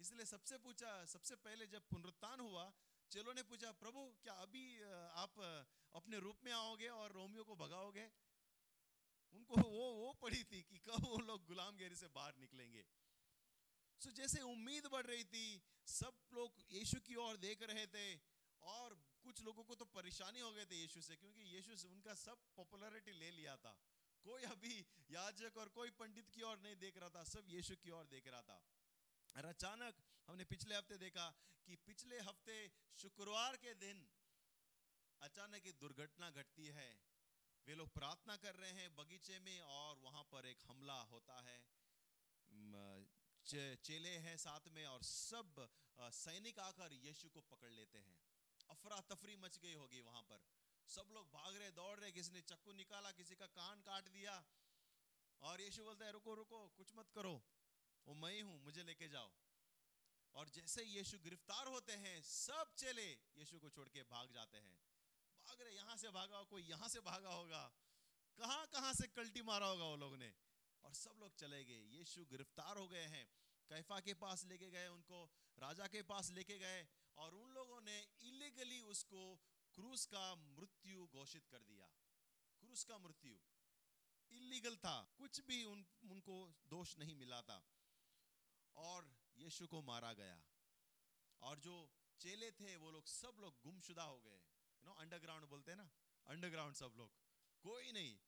इसलिए 0.00 0.24
सबसे 0.24 0.58
पूछा, 0.58 1.04
सबसे 1.04 1.36
पहले 1.36 1.66
जब 1.66 1.82
पुनरुत्थान 1.88 2.40
हुआ, 2.40 2.72
चेलों 3.10 3.34
ने 3.34 3.42
पूछा, 3.42 3.72
प्रभु, 3.72 4.16
क्या 4.22 4.34
अभी 4.34 4.82
आप 5.14 5.40
अपने 5.94 6.18
रूप 6.18 6.36
में 6.44 6.52
आओगे 6.52 6.88
और 6.88 7.12
रोमियो 7.12 7.44
को 7.44 7.56
भगाओगे? 7.56 8.10
उनको 9.32 9.60
वो 9.60 9.92
वो 9.92 10.12
पड़ी 10.12 10.44
थी 10.44 10.62
कि 10.62 10.78
कब 10.78 11.04
वो 11.08 11.18
लोग 11.18 11.44
गुलामगिरी 11.44 11.96
से 11.96 12.08
बाहर 12.08 12.36
निकलेंगे। 12.36 13.01
सो 14.02 14.10
जैसे 14.12 14.40
उम्मीद 14.42 14.86
बढ़ 14.92 15.06
रही 15.06 15.24
थी, 15.24 15.62
सब 15.86 16.14
लोग 16.34 16.62
यीशु 16.70 16.98
की 17.00 17.14
ओर 17.22 17.36
देख 17.38 17.62
रहे 17.62 17.86
थे 17.88 18.06
और 18.62 18.94
कुछ 19.22 19.42
लोगों 19.42 19.64
को 19.64 19.74
तो 19.74 19.84
परेशानी 19.92 20.40
हो 20.40 20.52
गए 20.52 20.64
थे 20.66 20.76
यीशु 20.76 21.00
से, 21.00 21.16
क्योंकि 21.16 21.42
यीशु 21.48 21.76
से 21.76 21.88
उनका 21.88 22.14
सब 22.16 22.40
पॉपुलैरिटी 22.56 23.12
ले 23.14 23.30
लिया 23.30 23.56
था। 23.56 23.74
कोई 24.24 24.42
अभी 24.48 24.74
याजक 25.10 25.56
और 25.56 25.68
कोई 25.68 25.90
पंडित 26.00 26.28
की 26.30 26.42
ओर 26.42 26.58
नहीं 26.58 26.76
देख 26.76 26.96
रहा 26.96 27.08
था, 27.10 27.22
सब 27.24 27.44
यीशु 27.48 27.76
की 27.76 27.90
ओर 27.90 28.06
देख 28.06 28.26
रहा 28.28 28.42
था। 28.42 28.58
और 29.34 29.44
अचानक 29.46 30.02
हमने 30.28 30.44
पिछले 30.46 30.76
हफ़्ते 30.76 30.98
देखा 30.98 31.28
कि 31.66 31.76
पिछले 31.86 32.18
हफ़्ते 32.20 32.56
शुक्रवार 32.98 33.56
के 33.56 33.74
दिन 33.76 34.04
अचानक 35.20 35.66
एक 35.66 35.78
दुर्घटना 35.80 36.30
घटती 36.32 36.66
है। 36.76 36.90
वे 37.66 37.74
लोग 37.74 37.92
प्रार्थना 37.94 38.36
कर 38.38 38.54
रहे 38.56 38.70
हैं 38.72 38.94
बगीचे 38.96 39.38
में 39.40 39.60
और 39.72 39.98
वहाँ 40.00 40.22
पर 40.32 40.46
एक 40.46 40.62
हमला 40.66 41.00
होता 41.10 41.40
है। 41.42 41.58
चेले 43.46 44.16
हैं 44.18 44.36
साथ 44.36 44.68
में 44.68 44.84
और 44.86 45.02
सब 45.02 45.68
सैनिक 46.14 46.58
आकर 46.58 46.92
यीशु 46.92 47.28
को 47.28 47.40
पकड़ 47.40 47.70
लेते 47.70 47.98
हैं। 47.98 48.18
अफरा 48.70 49.00
तफरी 49.00 49.36
मच 49.36 49.58
गई 49.58 49.74
होगी 49.74 50.00
वहाँ 50.00 50.22
पर। 50.22 50.42
सब 50.88 51.10
लोग 51.12 51.30
भाग 51.30 51.56
रहे, 51.56 51.70
दौड़ 51.70 51.98
रहे, 52.00 52.10
किसी 52.12 52.30
ने 52.30 52.40
चक्कू 52.40 52.72
निकाला, 52.72 53.12
किसी 53.12 53.34
का 53.34 53.46
कान 53.46 53.80
काट 53.80 54.08
दिया। 54.08 54.44
और 55.42 55.60
यीशु 55.60 55.84
बोलता 55.84 56.04
है, 56.04 56.12
रुको 56.12 56.34
रुको, 56.34 56.68
कुछ 56.68 56.92
मत 56.94 57.10
करो। 57.10 57.34
वो 58.06 58.14
मैं 58.14 58.32
ही 58.32 58.40
हूँ, 58.40 58.62
मुझे 58.64 58.82
लेके 58.82 59.08
जाओ। 59.08 59.32
और 60.34 60.48
जैसे 60.48 60.84
यीशु 60.84 61.18
गिरफ़्तार 61.18 61.66
होते 61.66 61.92
हैं, 61.92 62.20
सब 62.22 62.74
चेले 62.78 63.10
यीशु 63.36 63.58
को 63.58 63.70
छोड़ 63.70 63.88
के 63.88 64.02
भाग 64.02 64.32
जाते 64.32 64.58
हैं। 64.58 64.78
भाग 65.44 65.60
रहे, 65.60 65.74
यहाँ 65.74 65.96
से 65.96 66.10
भागा 66.10 66.42
कोई 66.42 66.62
यहाँ 66.62 66.88
से 66.88 67.00
भागा 67.00 67.30
होगा। 67.30 67.64
कहाँ 68.38 68.66
कहाँ 68.66 68.92
से 68.94 69.06
कल्टी 69.08 69.42
मारा 69.42 69.66
होगा 69.66 69.84
वो 69.84 69.96
लोग 69.96 70.16
ने? 70.16 70.32
और 70.84 70.94
सब 70.94 71.16
लोग 71.18 71.34
चले 71.34 71.64
गए। 71.64 71.80
यीशु 71.80 72.24
गिरफ़्तार 72.24 72.76
हो 72.76 72.88
गए 72.88 73.06
हैं। 73.06 73.30
कैफा 73.68 74.00
के 74.00 74.14
पास 74.14 74.44
लेके 74.44 74.70
गए 74.70 74.88
उनको, 74.88 75.30
राजा 75.58 75.86
के 75.86 76.02
पास 76.02 76.30
लेके 76.30 76.58
गए 76.58 76.88
और 77.16 77.34
उन 77.34 77.50
लोगों 77.50 77.80
ने 77.80 78.08
इलीगली 78.20 78.80
उसको 78.80 79.36
क्रूस 79.74 80.06
का 80.06 80.34
मृत्यु 80.34 81.06
घोषित 81.06 81.46
कर 81.46 81.58
दिया। 81.58 81.86
क्रूस 82.58 82.84
का 82.84 82.98
मृत्यु। 82.98 83.38
इलीगल 84.30 84.76
था। 84.76 85.14
कुछ 85.18 85.40
भी 85.40 85.64
उन, 85.64 85.86
उनको 86.10 86.54
दोष 86.66 86.98
नहीं 86.98 87.14
मिला 87.14 87.42
था। 87.42 87.66
और 88.76 89.16
यीशु 89.36 89.66
को 89.66 89.82
मारा 89.82 90.12
गया। 90.12 90.42
और 91.40 91.58
जो 91.58 91.90
चेले 92.20 92.52
थे, 92.52 92.76
वो 92.76 92.90
लोग 92.90 93.06
सब 93.06 93.36
लोग 93.40 93.60
गुमशुदा 93.60 94.02
हो 94.02 94.20
गए। 94.20 94.36
यू 94.36 94.84
नो 94.84 94.92
अंडरग्राउंड 94.92 95.44
बोलते 95.44 95.70
हैं 95.70 95.78
ना? 95.78 95.90
अंडरग्राउंड 96.26 96.74
सब 96.74 96.94
लोग। 96.96 97.12
कोई 97.60 97.92
नहीं। 97.92 98.18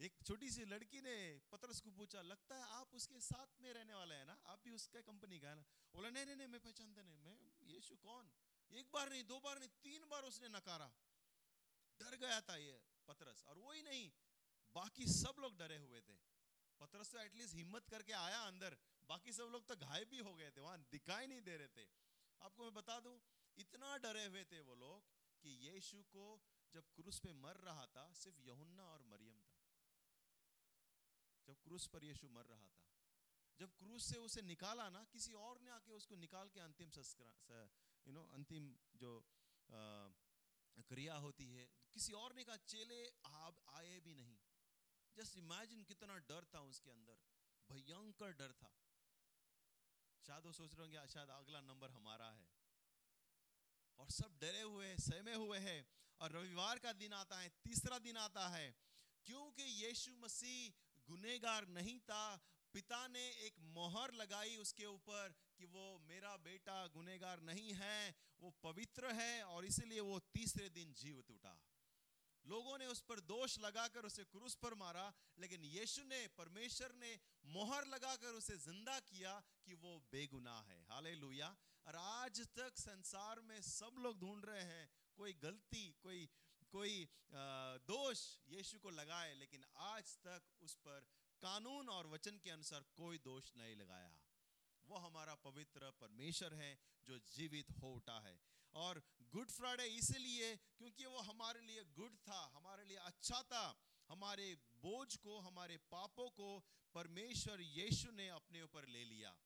एक 0.00 0.18
छोटी 0.26 0.50
सी 0.50 0.64
लड़की 0.64 1.00
ने 1.00 1.40
पत्रस 1.52 1.80
को 1.80 1.90
पूछा, 1.90 2.22
लगता 2.22 2.56
है 2.56 2.62
आप 2.62 2.94
उसके 2.94 3.20
साथ 3.20 3.60
में 3.60 3.72
रहने 3.72 3.94
वाला 3.94 4.14
है 4.14 4.24
ना? 4.24 4.32
आप 4.46 4.62
भी 4.64 4.70
उसके 4.70 5.02
कंपनी 5.02 5.40
का 5.40 5.48
है 5.48 5.54
ना? 5.54 5.64
बोला, 5.94 6.10
नहीं 6.10 6.26
नहीं 6.26 6.46
मैं 6.46 6.60
पहचानता 6.60 7.02
नहीं। 7.02 7.18
मैं 7.18 7.38
यीशु 7.62 7.96
कौन? 7.96 8.30
एक 8.72 8.90
बार 8.94 9.10
नहीं, 9.10 9.24
दो 9.24 9.40
बार 9.40 9.58
नहीं, 9.58 9.68
तीन 9.68 10.08
बार 10.08 10.22
उसने 10.22 10.48
नकारा। 10.48 10.92
डर 12.00 12.16
गया 12.16 12.40
था 12.40 12.56
ये 12.56 12.80
पत्रस। 13.08 13.44
और 13.44 13.58
वही 13.58 13.82
नहीं, 13.82 14.12
बाकी 14.74 15.06
सब 15.06 15.34
लोग 15.38 15.56
डरे 15.58 15.78
हुए 15.78 16.00
थे। 16.00 16.16
पत्रस 16.80 17.12
तो 17.12 17.18
एटलीस्ट 17.18 17.54
हिम्मत 17.54 17.88
करके 17.88 18.12
आया 18.12 18.40
अंदर। 18.40 18.76
बाकी 19.08 19.32
सब 19.32 19.48
लोग 19.52 19.66
तो 19.68 19.76
घायल 19.76 20.04
भी 20.04 20.18
हो 20.18 20.34
गए 20.34 20.50
थे, 20.50 20.60
वहाँ 20.60 20.78
दिखाई 20.90 21.26
नहीं 21.26 21.40
दे 21.40 21.56
रहे 21.56 21.68
थे। 21.68 21.88
आपको 22.42 22.64
मैं 22.64 22.74
बता 22.74 23.00
दूँ, 23.00 23.20
इतना 23.58 23.96
डरे 23.96 24.24
हुए 24.26 24.44
थे 24.44 24.60
वो 24.60 24.74
लोग 24.74 25.08
कि 25.42 25.48
यीशु 25.48 26.02
को 26.02 26.42
जब 26.72 26.84
क्रूस 26.94 27.18
पे 27.18 27.32
मर 27.32 27.56
रहा 27.56 27.86
था, 27.86 28.12
सिर्फ़ 28.12 28.40
यहुन्ना 28.40 28.82
और 28.82 29.02
मरियम 29.02 29.40
था। 29.40 29.55
जब 31.46 31.62
क्रूस 31.62 31.86
पर 31.88 32.04
यीशु 32.04 32.28
मर 32.30 32.46
रहा 32.46 32.68
था, 32.68 32.84
जब 33.58 33.74
क्रूस 33.76 34.06
से 34.06 34.16
उसे 34.20 34.42
निकाला 34.44 34.88
ना, 34.90 35.02
किसी 35.12 35.32
और 35.40 35.60
ने 35.60 35.70
आके 35.72 35.92
उसको 35.94 36.16
निकाल 36.16 36.48
के 36.50 36.60
अंतिम 36.60 36.90
संस्कार 36.92 37.68
यू 38.06 38.12
नो 38.12 38.22
अंतिम 38.34 38.74
जो 38.96 39.12
क्रिया 40.88 41.14
होती 41.18 41.46
है, 41.50 41.68
किसी 41.94 42.12
और 42.14 42.34
ने 42.34 42.44
कहा, 42.44 42.56
चेले 42.68 42.98
आप 43.26 43.60
आए 43.74 43.98
भी 44.00 44.14
नहीं। 44.14 44.36
जस्ट 45.16 45.36
इमेजिन 45.38 45.84
कितना 45.84 46.16
डर 46.24 46.44
था 46.54 46.60
उसके 46.64 46.90
अंदर, 46.90 47.22
भयंकर 47.70 48.32
डर 48.34 48.52
था। 48.54 48.72
शायद 50.22 50.44
वो 50.44 50.52
सोच 50.52 50.74
रहे 50.74 50.82
होंगे 50.82 51.06
शायद 51.08 51.30
अगला 51.30 51.60
नंबर 51.62 51.90
हमारा 51.90 52.30
है। 52.32 52.48
और 53.98 54.10
सब 54.12 54.38
डरे 54.40 54.62
हुए, 54.62 54.88
सहमे 54.98 55.34
हुए 55.36 55.58
हैं, 55.60 55.80
और 56.20 56.32
रविवार 56.32 56.78
का 56.78 56.92
दिन 56.94 57.12
आता 57.14 57.38
है, 57.38 57.48
तीसरा 57.64 57.98
दिन 58.00 58.16
आता 58.18 58.48
है, 58.48 58.66
क्योंकि 59.26 59.62
यीशु 59.62 60.16
मसीह 60.18 60.84
गुनेगार 61.08 61.66
नहीं 61.68 61.98
था। 62.00 62.24
पिता 62.74 63.06
ने 63.08 63.24
एक 63.46 63.58
मोहर 63.74 64.12
लगाई 64.14 64.56
उसके 64.56 64.84
ऊपर 64.84 65.34
कि 65.58 65.64
वो 65.66 65.84
मेरा 66.08 66.36
बेटा 66.38 66.86
गुनेगार 66.86 67.40
नहीं 67.42 67.72
है, 67.74 68.14
वो 68.40 68.50
पवित्र 68.62 69.12
है 69.12 69.44
और 69.44 69.64
इसलिए 69.64 70.00
वो 70.00 70.18
तीसरे 70.34 70.68
दिन 70.70 70.92
जीवित 70.92 71.30
उठा। 71.30 71.56
लोगों 72.44 72.76
ने 72.78 72.86
उस 72.86 73.00
पर 73.00 73.20
दोष 73.20 73.58
लगाकर 73.58 74.06
उसे 74.06 74.24
क्रूस 74.24 74.54
पर 74.54 74.74
मारा, 74.74 75.12
लेकिन 75.38 75.64
यीशु 75.64 76.02
ने, 76.02 76.26
परमेश्वर 76.28 76.92
ने 76.94 77.18
मोहर 77.44 77.86
लगाकर 77.86 78.34
उसे 78.34 78.56
ज़िंदा 78.56 78.98
किया 79.00 79.32
कि 79.64 79.74
वो 79.74 79.98
बेगुनाह 80.12 80.62
है। 80.62 80.82
हाले 80.90 81.14
और 81.86 81.96
आज 81.96 82.40
तक 82.56 82.76
संसार 82.76 83.40
में 83.40 83.60
सब 83.62 83.96
लोग 83.98 84.20
ढूंढ 84.20 84.44
रहे 84.44 84.62
हैं, 84.62 84.88
कोई 85.16 85.32
गलती, 85.32 85.84
कोई 86.02 86.28
कोई 86.76 87.08
दोष 87.88 88.20
यीशु 88.48 88.78
को 88.78 88.90
लगाए, 88.90 89.34
लेकिन 89.34 89.64
आज 89.82 90.16
तक 90.26 90.42
उस 90.62 90.74
पर 90.86 91.06
कानून 91.42 91.88
और 91.88 92.06
वचन 92.06 92.38
के 92.44 92.50
अनुसार 92.50 92.84
कोई 92.96 93.18
दोष 93.18 93.50
नहीं 93.56 93.76
लगाया। 93.76 94.18
वो 94.88 94.96
हमारा 94.98 95.34
पवित्र 95.44 95.90
परमेश्वर 96.00 96.54
है, 96.54 96.78
जो 97.06 97.18
जीवित 97.28 97.70
हो 97.80 97.92
उठा 97.94 98.18
है। 98.20 98.36
और 98.74 99.02
गुड 99.32 99.50
फ्राइडे 99.50 99.84
इसलिए 99.94 100.54
क्योंकि 100.56 101.06
वो 101.06 101.18
हमारे 101.22 101.60
लिए 101.60 101.84
गुड 101.96 102.16
था, 102.28 102.44
हमारे 102.54 102.84
लिए 102.84 102.96
अच्छा 103.04 103.42
था। 103.42 103.64
हमारे 104.08 104.54
बोझ 104.82 105.16
को, 105.16 105.38
हमारे 105.40 105.76
पापों 105.90 106.30
को 106.30 106.48
परमेश्वर 106.94 107.60
यीशु 107.62 108.10
ने 108.10 108.28
अपने 108.30 108.62
ऊपर 108.62 108.86
ले 108.88 109.04
लिया। 109.04 109.36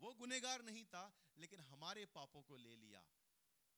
वो 0.00 0.14
गुनेगार 0.14 0.62
नहीं 0.62 0.84
था, 0.84 1.04
लेकिन 1.38 1.60
हमारे 1.62 2.06
पापों 2.14 2.42
को 2.42 2.56
ले 2.58 2.76
लिया। 2.76 3.08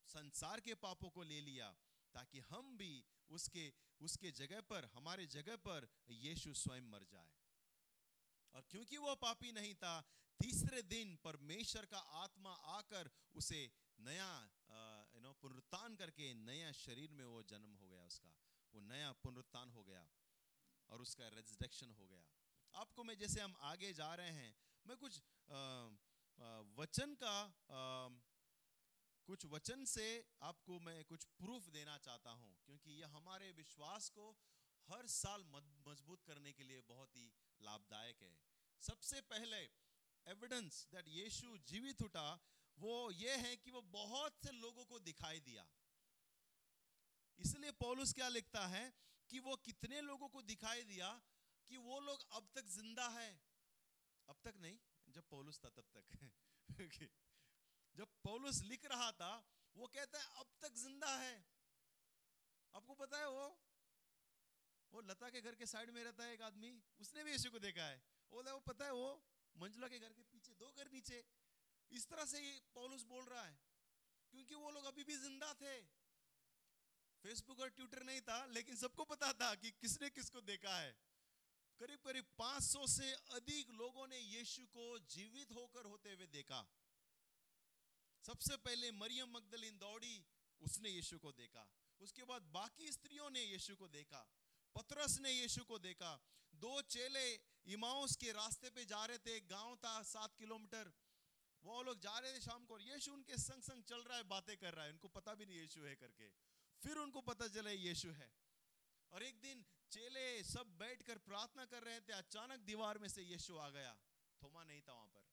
संसार 0.09 0.61
के 0.61 0.75
पापों 0.83 1.11
को 1.11 1.23
ले 1.23 1.41
लिया। 1.41 1.75
ताकि 2.15 2.41
हम 2.49 2.77
भी 2.77 2.93
उसके 3.31 3.73
उसके 4.01 4.31
जगह 4.33 4.61
पर 4.71 4.85
हमारे 4.95 5.27
जगह 5.27 5.57
पर 5.67 5.89
यीशु 6.11 6.55
स्वयं 6.55 6.91
मर 6.91 7.05
जाए। 7.05 7.33
और 8.55 8.63
क्योंकि 8.71 8.99
वो 8.99 9.15
पापी 9.17 9.53
नहीं 9.53 9.75
था 9.75 9.95
तीसरे 10.41 10.83
दिन 10.83 11.15
परमेश्वर 11.25 11.87
का 11.87 11.99
आत्मा 12.19 12.53
आकर 12.73 13.11
उसे 13.35 13.61
नया 13.99 14.31
नो 15.23 15.33
पुनरुत्थान 15.43 15.97
करके 15.97 16.33
नया 16.35 16.73
शरीर 16.75 17.11
में 17.13 17.25
वो 17.25 17.43
जन्म 17.45 17.75
हो 17.75 17.89
गया 17.89 18.05
उसका। 18.05 18.33
वो 18.75 18.81
नया 18.83 19.13
पुनरुत्थान 19.23 19.71
हो 19.71 19.83
गया 19.85 20.07
और 20.89 21.03
उसका 21.03 21.29
रेजिडेक्शन 21.29 21.91
हो 21.91 22.07
गया। 22.07 22.25
आपको 22.75 23.05
मैं 23.05 23.17
जैसे 23.19 23.41
हम 23.41 23.55
आगे 23.63 23.93
जा 23.93 24.15
रहे 24.15 24.31
हैं 24.33 24.55
मैं 24.87 24.97
कुछ 24.97 25.21
आ, 25.51 25.61
आ, 26.39 26.61
वचन 26.77 27.15
का 27.15 27.37
आ, 27.71 28.09
कुछ 29.29 29.45
वचन 29.47 29.85
से 29.85 30.07
आपको 30.43 30.79
मैं 30.81 31.05
कुछ 31.05 31.25
प्रूफ 31.39 31.69
देना 31.69 31.97
चाहता 31.99 32.31
हूँ, 32.31 32.57
क्योंकि 32.67 33.01
यह 33.01 33.09
हमारे 33.09 33.51
विश्वास 33.53 34.09
को 34.09 34.31
हर 34.89 35.07
साल 35.07 35.45
मज़बूत 35.89 36.23
करने 36.23 36.53
के 36.53 36.65
लिए 36.65 36.81
बहुत 36.81 37.17
ही 37.17 37.33
लाभदायक 37.61 38.23
है। 38.23 38.37
सबसे 38.83 39.21
पहले 39.21 39.61
एविडेंस 40.27 40.87
दैट 40.93 41.09
यीशु 41.09 41.59
जीवित 41.69 42.03
उठा, 42.03 42.27
वो 42.79 43.11
ये 43.11 43.37
है 43.37 43.57
कि 43.57 43.71
वो 43.71 43.81
बहुत 43.81 44.39
से 44.43 44.53
लोगों 44.53 44.85
को 44.85 44.99
दिखाई 44.99 45.41
दिया। 45.41 45.67
इसलिए 47.39 47.71
पौलुस 47.71 48.13
क्या 48.13 48.29
लिखता 48.29 48.67
है 48.67 48.85
कि 49.31 49.41
वो 49.41 49.57
कितने 49.57 50.01
लोगों 50.01 50.29
को 50.29 50.43
दिखाई 50.43 50.83
दिया 50.85 51.11
कि 51.71 51.77
वो 51.77 52.01
लोग 52.01 52.25
अब 52.33 52.49
तक 52.55 52.67
ज़िंदा 52.67 53.09
है। 53.09 53.31
अब 54.29 54.37
तक 54.45 54.55
नहीं, 54.57 54.79
जब 55.09 55.29
पौलुस 55.31 55.61
था 55.65 55.69
तब 55.69 55.85
तक। 55.97 56.31
जब 57.95 58.09
पौलुस 58.23 58.63
लिख 58.63 58.87
रहा 58.87 59.11
था 59.13 59.33
वो 59.77 59.87
कहता 59.87 60.19
है 60.19 60.41
अब 60.41 60.47
तक 60.61 60.75
ज़िंदा 60.75 61.17
है। 61.19 61.47
आपको 62.75 62.95
पता 62.95 63.19
है 63.19 63.29
वो? 63.29 63.47
वो 64.93 65.01
लता 65.01 65.31
के 65.31 65.41
घर 65.41 65.55
के 65.55 65.67
साइड 65.67 65.91
में 65.91 66.05
रहता 66.05 66.25
है 66.25 66.35
एक 66.35 66.43
आदमी। 66.43 66.83
उसने 67.01 67.25
भी 67.25 67.31
यीशु 67.31 67.51
को 67.51 67.59
देखा 67.59 67.85
है। 67.85 68.03
बोला, 68.31 68.53
वो 68.53 68.61
पता 68.61 68.85
है 68.85 68.93
वो? 68.93 69.25
मंजुला 69.57 69.89
के 69.89 69.99
घर 69.99 70.13
के 70.13 70.23
पीछे 70.23 70.55
दो 70.55 70.71
घर 70.73 70.91
नीचे। 70.91 71.25
इस 71.91 72.09
तरह 72.09 72.25
से 72.25 72.41
ये 72.41 72.61
पौलुस 72.75 73.03
बोल 73.03 73.25
रहा 73.25 73.43
है। 73.43 73.59
क्योंकि 74.31 74.55
वो 74.55 74.71
लोग 74.71 74.85
अभी 74.85 75.05
भी 75.05 75.17
ज़िंदा 75.17 75.55
थे। 75.55 75.81
फेसबुक 77.25 77.61
और 77.61 77.69
ट्विटर 77.71 78.03
नहीं 78.03 78.21
था 78.21 78.45
लेकिन 78.47 78.77
सबको 78.77 79.05
पता 79.05 79.33
था 79.33 79.55
कि 79.55 79.71
किसने 79.71 80.11
किसको 80.11 80.41
देखा 80.41 80.77
है। 80.79 80.93
करीब 81.81 81.99
करीब 81.99 82.25
500 82.39 82.87
से 82.87 83.13
अधिक 83.15 83.71
लोगों 83.71 84.07
ने 84.07 84.19
यीशु 84.19 84.67
को 84.67 84.99
जीवित 84.99 85.53
होकर 85.53 85.85
होते 85.85 86.13
हुए 86.13 86.27
देखा। 86.27 86.67
सबसे 88.27 88.57
पहले 88.57 88.91
मरियम 88.93 89.31
मगदलिन 89.31 89.79
दौड़ी, 89.79 90.25
उसने 90.61 90.91
यीशु 90.91 91.19
को 91.19 91.33
देखा। 91.33 91.69
उसके 92.01 92.25
बाद 92.25 92.43
बाकी 92.43 92.93
स्त्रियों 92.93 93.31
ने 93.31 93.43
यीशु 93.43 93.77
को 93.77 93.89
देखा, 93.89 94.29
पतरस 94.75 95.19
ने 95.19 95.31
यीशु 95.31 95.65
को 95.65 95.79
देखा। 95.79 96.21
दो 96.55 96.83
चेले 96.83 97.41
इमाउस 97.67 98.17
के 98.17 98.33
रास्ते 98.33 98.71
पे 98.71 98.85
जा 98.85 99.07
रहे 99.07 99.19
थे, 99.19 99.41
गाँव 99.41 99.77
था 99.77 100.03
सात 100.03 100.35
किलोमीटर। 100.35 100.93
वो 101.65 101.83
लोग 101.83 102.01
जा 102.01 102.19
रहे 102.19 102.35
थे 102.35 102.41
शाम 102.41 102.67
को 102.67 102.79
यीशु 102.79 103.13
उनके 103.13 103.39
संग 103.39 103.63
संग 103.63 103.83
चल 103.83 104.03
रहा 104.03 104.17
है, 104.17 104.23
बातें 104.23 104.57
कर 104.57 104.75
रहा 104.75 104.85
है। 104.85 104.91
उनको 104.91 105.09
पता 105.09 105.35
भी 105.35 105.47
नहीं 105.47 105.57
यीशु 105.57 105.81
है 105.81 105.97
करके। 105.97 106.29
फिर 106.83 106.97
उनको 106.97 107.21
पता 107.21 107.49
चला 107.49 107.71
यीशु 107.71 108.11
है। 108.11 108.33
और 109.13 109.23
एक 109.23 109.41
दिन 109.41 109.65
चेले 109.91 110.45
सब 110.45 110.67
बैठकर 110.67 111.19
प्रार्थना 111.19 111.65
कर 111.65 111.83
रहे 111.83 112.01
थे, 112.01 112.13
अचानक 112.13 112.61
दीवार 112.61 112.99
में 112.99 113.09
से 113.09 113.23
यीशु 113.23 113.57
आ 113.57 113.71
गया। 113.71 113.99
थोमा 114.43 114.65
नहीं 114.65 114.83
था 114.83 114.93
वहाँ 114.93 115.07
पर। 115.07 115.25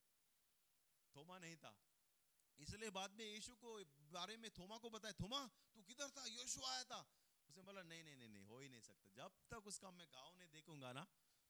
थोमा 1.16 1.40
नहीं 1.40 1.56
था। 1.56 1.91
इसलिए 2.62 2.90
बाद 2.90 3.12
में 3.12 3.26
यीशु 3.26 3.56
को 3.56 3.80
बारे 4.12 4.38
में 4.38 4.50
थोमा 4.52 4.78
को 4.78 4.90
बताया, 4.90 5.14
थोमा, 5.14 5.50
तू 5.76 5.82
किधर 5.82 6.10
था? 6.10 6.26
यीशु 6.26 6.62
आया 6.62 6.84
था. 6.84 7.02
उसने 7.50 7.64
बोला, 7.64 7.82
नहीं 7.82 8.04
नहीं 8.04 8.16
नहीं 8.16 8.30
नहीं, 8.30 8.46
हो 8.46 8.60
ही 8.60 8.70
नहीं 8.70 8.82
सकता। 8.82 9.10
जब 9.10 9.32
तक 9.50 9.68
उसका 9.68 9.92
मैं 9.92 10.08
गाँव 10.08 10.36
नहीं 10.38 10.50
देखूँगा 10.50 10.92
ना, 10.94 11.08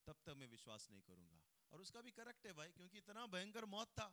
तब 0.07 0.15
तक 0.25 0.29
मैं 0.29 0.47
विश्वास 0.47 0.87
नहीं 0.91 1.01
करूँगा। 1.01 1.41
और 1.71 1.81
उसका 1.81 2.01
भी 2.01 2.11
करेक्ट 2.11 2.45
है 2.47 2.53
भाई, 2.53 2.71
क्योंकि 2.71 2.97
इतना 2.97 3.25
भयंकर 3.25 3.65
मौत 3.65 3.87
था। 3.87 4.07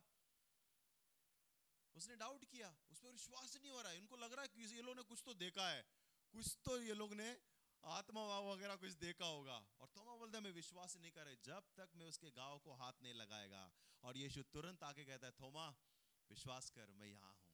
उसने 1.95 2.15
डाउट 2.15 2.45
किया, 2.45 2.77
उस 2.91 2.99
पर 2.99 3.11
विश्वास 3.11 3.57
नहीं 3.57 3.71
हो 3.71 3.81
रहा 3.81 3.91
है। 3.91 3.99
उनको 3.99 4.17
लग 4.17 4.33
रहा 4.33 4.41
है 4.41 4.47
कि 4.47 4.75
ये 4.75 4.81
लोग 4.81 4.95
ने 4.95 5.03
कुछ 5.03 5.21
तो 5.25 5.33
देखा 5.33 5.69
है। 5.69 5.81
कुछ 6.33 6.57
तो 6.65 6.81
ये 6.81 6.93
लोग 6.93 7.13
ने 7.13 7.41
आत्मा 7.83 8.39
वगैरह 8.39 8.75
कुछ 8.75 8.91
देखा 8.91 9.25
होगा। 9.25 9.57
और 9.79 9.87
थोमा 9.87 10.15
बोलता 10.15 10.37
है, 10.37 10.43
मैं 10.43 10.51
विश्वास 10.51 10.97
नहीं 10.97 11.11
कर 11.11 11.35
जब 11.43 11.63
तक 11.77 11.89
मैं 11.95 12.05
उसके 12.05 12.31
गाँव 12.31 12.59
को 12.59 12.73
हाथ 12.73 12.93
नहीं 13.01 13.13
लगाएगा। 13.13 13.71
और 14.03 14.17
यीशु 14.17 14.43
तुरंत 14.43 14.83
आके 14.83 15.05
कहता 15.05 15.27
है, 15.27 15.33
थोमा 15.39 15.75
विश्वास 16.29 16.69
कर 16.69 16.91
मैं 16.93 17.07
यहाँ 17.07 17.33
हूँ। 17.33 17.51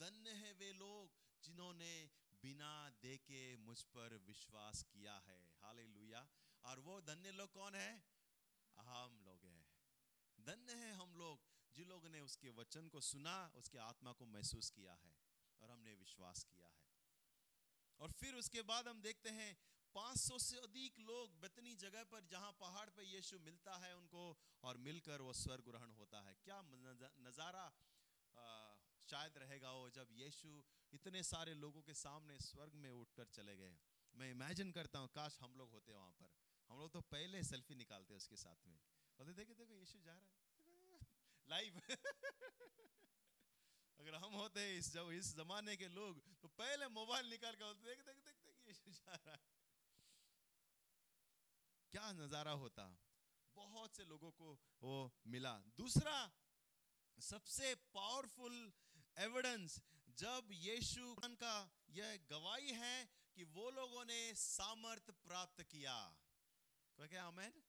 धन्य 0.00 0.30
है 0.34 0.52
वे 0.54 0.72
लोग 0.74 1.22
जिन्होंने 1.44 1.92
बिना 2.42 2.72
देखे 3.02 3.42
मुझ 3.58 3.80
पर 3.90 4.16
विश्वास 4.26 4.82
किया 4.92 5.16
है। 5.26 5.40
हाले 5.56 5.86
और 6.64 6.80
वो 6.80 7.00
धन्य 7.02 7.32
लोग 7.32 7.50
कौन 7.52 7.74
है? 7.74 7.90
हम 8.76 9.18
लोग 9.24 9.44
हैं। 9.44 9.64
धन्य 10.38 10.74
है 10.76 10.92
हम 10.94 11.14
लोग 11.16 11.42
जिन 11.76 11.88
लोगों 11.88 12.08
ने 12.08 12.20
उसके 12.20 12.50
वचन 12.52 12.88
को 12.88 13.00
सुना, 13.02 13.36
उसके 13.56 13.78
आत्मा 13.80 14.12
को 14.12 14.26
महसूस 14.28 14.70
किया 14.70 14.94
है 14.94 15.14
और 15.60 15.70
हमने 15.70 15.94
विश्वास 15.96 16.44
किया 16.44 16.68
है। 16.68 16.82
और 18.00 18.12
फिर 18.12 18.34
उसके 18.34 18.62
बाद 18.64 18.88
हम 18.88 19.00
देखते 19.02 19.30
हैं 19.30 19.56
500 19.94 20.38
से 20.40 20.58
अधिक 20.58 20.98
लोग 21.00 21.38
बतनी 21.40 21.74
जगह 21.76 22.04
पर 22.04 22.24
जहाँ 22.26 22.52
पहाड़ 22.60 22.88
पर 22.90 23.04
यीशु 23.04 23.38
मिलता 23.40 23.76
है 23.78 23.94
उनको 23.96 24.24
और 24.62 24.76
मिलकर 24.80 25.22
वो 25.22 25.32
स्वर्ग 25.34 25.64
ग्रहण 25.64 25.92
होता 25.92 26.20
है। 26.20 26.34
क्या 26.44 26.60
नज़ारा 27.20 27.66
शायद 29.08 29.38
रहेगा 29.38 29.72
वो 29.72 29.90
जब 29.90 30.08
यीशु 30.10 30.62
इतने 30.92 31.22
सारे 31.22 31.54
लोगों 31.54 31.82
के 31.82 31.94
सामने 31.94 32.38
स्वर्ग 32.38 32.74
में 32.74 32.90
उठकर 32.90 33.24
चले 33.24 33.56
गए। 33.56 33.76
मैं 34.14 34.30
इमेजिन 34.30 34.70
करता 34.72 34.98
हूँ, 34.98 35.08
काश 35.08 35.38
हम 35.40 35.54
लोग 35.54 35.70
होते 35.70 35.92
वहाँ 35.92 36.12
पर। 36.12 36.30
हम 36.70 36.78
लोग 36.78 36.92
तो 36.92 37.00
पहले 37.00 37.42
सेल्फी 37.42 37.74
निकालते 37.74 38.14
उसके 38.14 38.36
साथ 38.36 38.66
में। 38.66 38.78
बोलते, 39.18 39.32
देखे, 39.32 39.54
देखो, 39.54 39.74
यीशु 39.74 39.98
जा 39.98 40.12
रहा 40.12 40.26
है। 40.26 40.32
लाइव 41.48 41.80
अगर 43.98 44.14
हम 44.14 44.32
होते 44.32 44.76
इस 44.76 44.92
जब 44.92 45.10
इस 45.10 45.36
जमाने 45.36 45.76
के 45.76 45.88
लोग 45.88 46.22
तो 46.42 46.48
पहले 46.48 46.88
मोबाइल 46.88 47.30
निकाल 47.30 47.54
कर 47.54 47.74
देख 47.74 47.98
देख 47.98 48.16
देख 48.16 48.36
देख, 48.36 48.68
यीशु 48.68 48.90
जा 48.90 49.14
रहा 49.14 49.32
है। 49.32 49.42
क्या 51.90 52.12
नज़ारा 52.12 52.52
होता? 52.52 52.98
बहुत 53.54 53.96
से 53.96 54.04
लोगों 54.04 54.30
को 54.30 54.58
वो 54.82 55.14
मिला। 55.26 55.52
दूसरा 55.76 56.32
सबसे 57.18 57.74
पावरफुल 57.74 58.72
एविडेंस 59.18 59.80
जब 60.18 60.48
यीशु 60.52 61.14
का 61.24 61.70
यह 61.90 62.16
गवाही 62.30 62.70
है 62.70 63.08
कि 63.34 63.44
वो 63.44 63.70
लोगों 63.70 64.04
ने 64.04 64.34
सामर्थ 64.34 65.10
प्राप्त 65.10 65.62
किया। 65.62 65.96
क्या 66.98 67.26
अमेन 67.26 67.62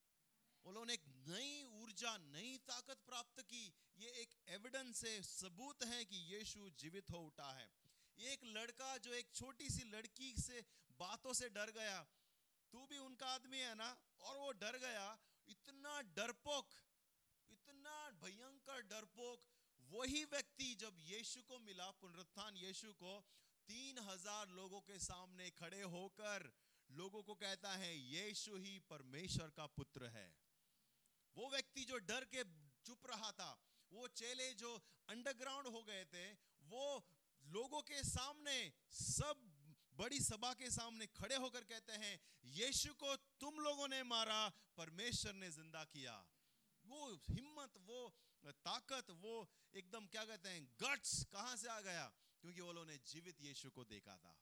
वो 0.65 0.71
लोगों 0.71 0.86
ने 0.86 0.93
एक 0.93 1.08
नई 1.08 1.63
ऊर्जा, 1.63 2.17
नई 2.17 2.58
ताकत 2.58 2.97
प्राप्त 3.05 3.41
की। 3.41 3.73
ये 3.97 4.10
एक 4.10 4.36
एविडेंस 4.47 5.03
है 5.03 5.21
सबूत 5.21 5.84
है 5.84 6.05
कि 6.05 6.15
यीशु 6.15 6.69
जीवित 6.69 7.12
हो 7.12 7.17
उठा 7.17 7.51
है। 7.51 7.69
एक 8.19 8.43
लड़का 8.43 8.97
जो 8.97 9.13
एक 9.13 9.31
छोटी 9.36 9.69
सी 9.69 9.84
लड़की 9.84 10.34
से 10.41 10.65
बातों 10.99 11.34
से 11.34 11.49
डर 11.49 11.71
गया। 11.71 12.03
तू 12.71 12.86
भी 12.86 12.97
उनका 12.97 13.27
आदमी 13.27 13.60
है 13.60 13.75
ना? 13.75 13.97
और 14.21 14.38
वो 14.38 14.51
डर 14.51 14.77
गया। 14.77 15.19
इतना 15.47 16.01
डरपोक 16.01 16.73
इतना 18.05 18.19
भयंकर 18.21 18.81
डरपोक, 18.83 19.39
वही 19.89 20.23
व्यक्ति 20.25 20.73
जब 20.79 20.97
यीशु 21.01 21.41
को 21.41 21.57
मिला, 21.59 21.89
पुनरुत्थान 22.01 22.57
यीशु 22.57 22.91
को, 22.93 23.13
तीन 23.69 23.97
हज़ार 23.99 24.49
लोगों 24.49 24.79
के 24.81 24.97
सामने 24.99 25.49
खड़े 25.51 25.81
होकर 25.83 26.51
लोगों 26.89 27.21
को 27.23 27.33
कहता 27.35 27.71
है, 27.75 27.93
यीशु 27.95 28.57
ही 28.57 28.77
परमेश्वर 28.89 29.49
का 29.57 29.65
पुत्र 29.67 30.09
है। 30.15 30.27
वो 31.37 31.49
व्यक्ति 31.49 31.85
जो 31.85 31.97
डर 32.05 32.25
के 32.25 32.43
चुप 32.85 33.07
रहा 33.09 33.31
था, 33.31 33.51
वो 33.91 34.07
चेले 34.13 34.53
जो 34.53 34.75
अंडरग्राउंड 35.09 35.67
हो 35.67 35.83
गए 35.83 36.05
थे, 36.05 36.25
वो 36.61 36.85
लोगों 37.43 37.81
के 37.81 38.03
सामने, 38.03 38.71
सब 38.91 39.51
बड़ी 39.97 40.19
सभा 40.19 40.53
के 40.53 40.69
सामने 40.69 41.05
खड़े 41.07 41.35
होकर 41.37 41.63
कहते 41.63 41.93
हैं, 41.95 42.19
यीशु 42.53 42.93
को 42.93 43.15
तुम 43.39 43.59
लोगों 43.59 43.87
ने 43.87 44.03
मारा, 44.05 44.47
परमेश्वर 44.77 45.33
ने 45.33 45.49
ज़िंदा 45.51 45.83
किया। 45.85 46.23
वो 46.87 47.13
हिम्मत, 47.29 47.77
वो 47.77 48.01
ताकत, 48.45 49.09
वो 49.11 49.49
एकदम 49.75 50.07
क्या 50.07 50.25
कहते 50.25 50.49
हैं 50.49 50.65
गट्स 50.81 51.23
कहाँ 51.25 51.55
से 51.57 51.67
आ 51.67 51.79
गया? 51.81 52.07
क्योंकि 52.41 52.61
वो 52.61 52.71
लोगों 52.73 52.87
ने 52.87 52.97
जीवित 53.07 53.41
यीशु 53.41 53.69
को 53.71 53.83
देखा 53.85 54.17
था। 54.17 54.35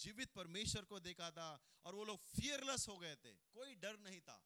जीवित 0.00 0.30
परमेश्वर 0.32 0.84
को 0.84 1.00
देखा 1.00 1.30
था 1.30 1.48
और 1.84 1.94
वो 1.94 2.04
लोग 2.04 2.18
फियरलेस 2.18 2.88
हो 2.88 2.98
गए 2.98 3.14
थे। 3.16 3.32
कोई 3.52 3.74
डर 3.74 3.98
नहीं 3.98 4.20
था। 4.20 4.36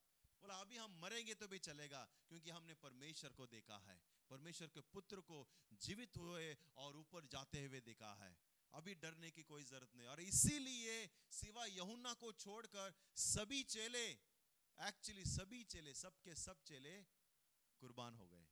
बोला, 0.40 0.54
अभी 0.54 0.76
हम 0.76 0.98
मरेंगे 1.00 1.34
तो 1.34 1.48
भी 1.48 1.58
चलेगा, 1.58 2.08
क्योंकि 2.28 2.50
हमने 2.50 2.74
परमेश्वर 2.74 3.32
को 3.32 3.46
देखा 3.46 3.78
है। 3.78 4.00
परमेश्वर 4.30 4.68
के 4.68 4.80
पुत्र 4.80 5.20
को 5.20 5.48
जीवित 5.72 6.16
हुए 6.16 6.56
और 6.76 6.96
ऊपर 6.96 7.26
जाते 7.26 7.64
हुए 7.66 7.80
देखा 7.80 8.14
है। 8.14 8.36
अभी 8.74 8.94
डरने 8.94 9.30
की 9.30 9.42
कोई 9.42 9.64
ज़रूरत 9.64 9.94
नहीं। 9.96 10.06
और 10.06 10.20
इसीलिए 10.20 11.10
सिवा 11.30 11.64
यहुन्ना 11.66 12.12
को 12.14 12.32
छोड़कर 12.32 12.94
सभी 13.16 13.62
चेले 13.64 14.06
एक्चुअली 14.78 15.24
सभी 15.24 15.62
चेले, 15.64 15.94
सबके 15.94 16.34
सब 16.36 16.62
चेले 16.62 17.17
कुर्बान 17.80 18.14
हो 18.14 18.26
गए। 18.26 18.46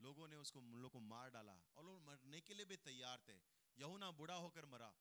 लोगों 0.00 0.28
ने 0.28 0.36
उसको 0.36 0.60
लोगों 0.60 0.88
को 0.88 1.00
मार 1.00 1.30
डाला 1.30 1.56
और 1.76 1.84
लोग 1.84 2.02
मरने 2.02 2.40
के 2.40 2.54
लिए 2.54 2.66
भी 2.66 2.76
तैयार 2.76 3.20
थे। 3.28 3.38
यहुना 3.78 4.10
बुढ़ा 4.10 4.34
होकर 4.34 4.66
मरा। 4.66 4.94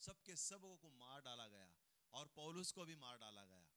सबके 0.00 0.36
सबों 0.36 0.76
को 0.76 0.90
मार 0.90 1.20
डाला 1.20 1.46
गया 1.48 1.74
और 2.12 2.28
पौलुस 2.28 2.72
को 2.72 2.84
भी 2.84 2.96
मार 2.96 3.18
डाला 3.18 3.44
गया। 3.44 3.68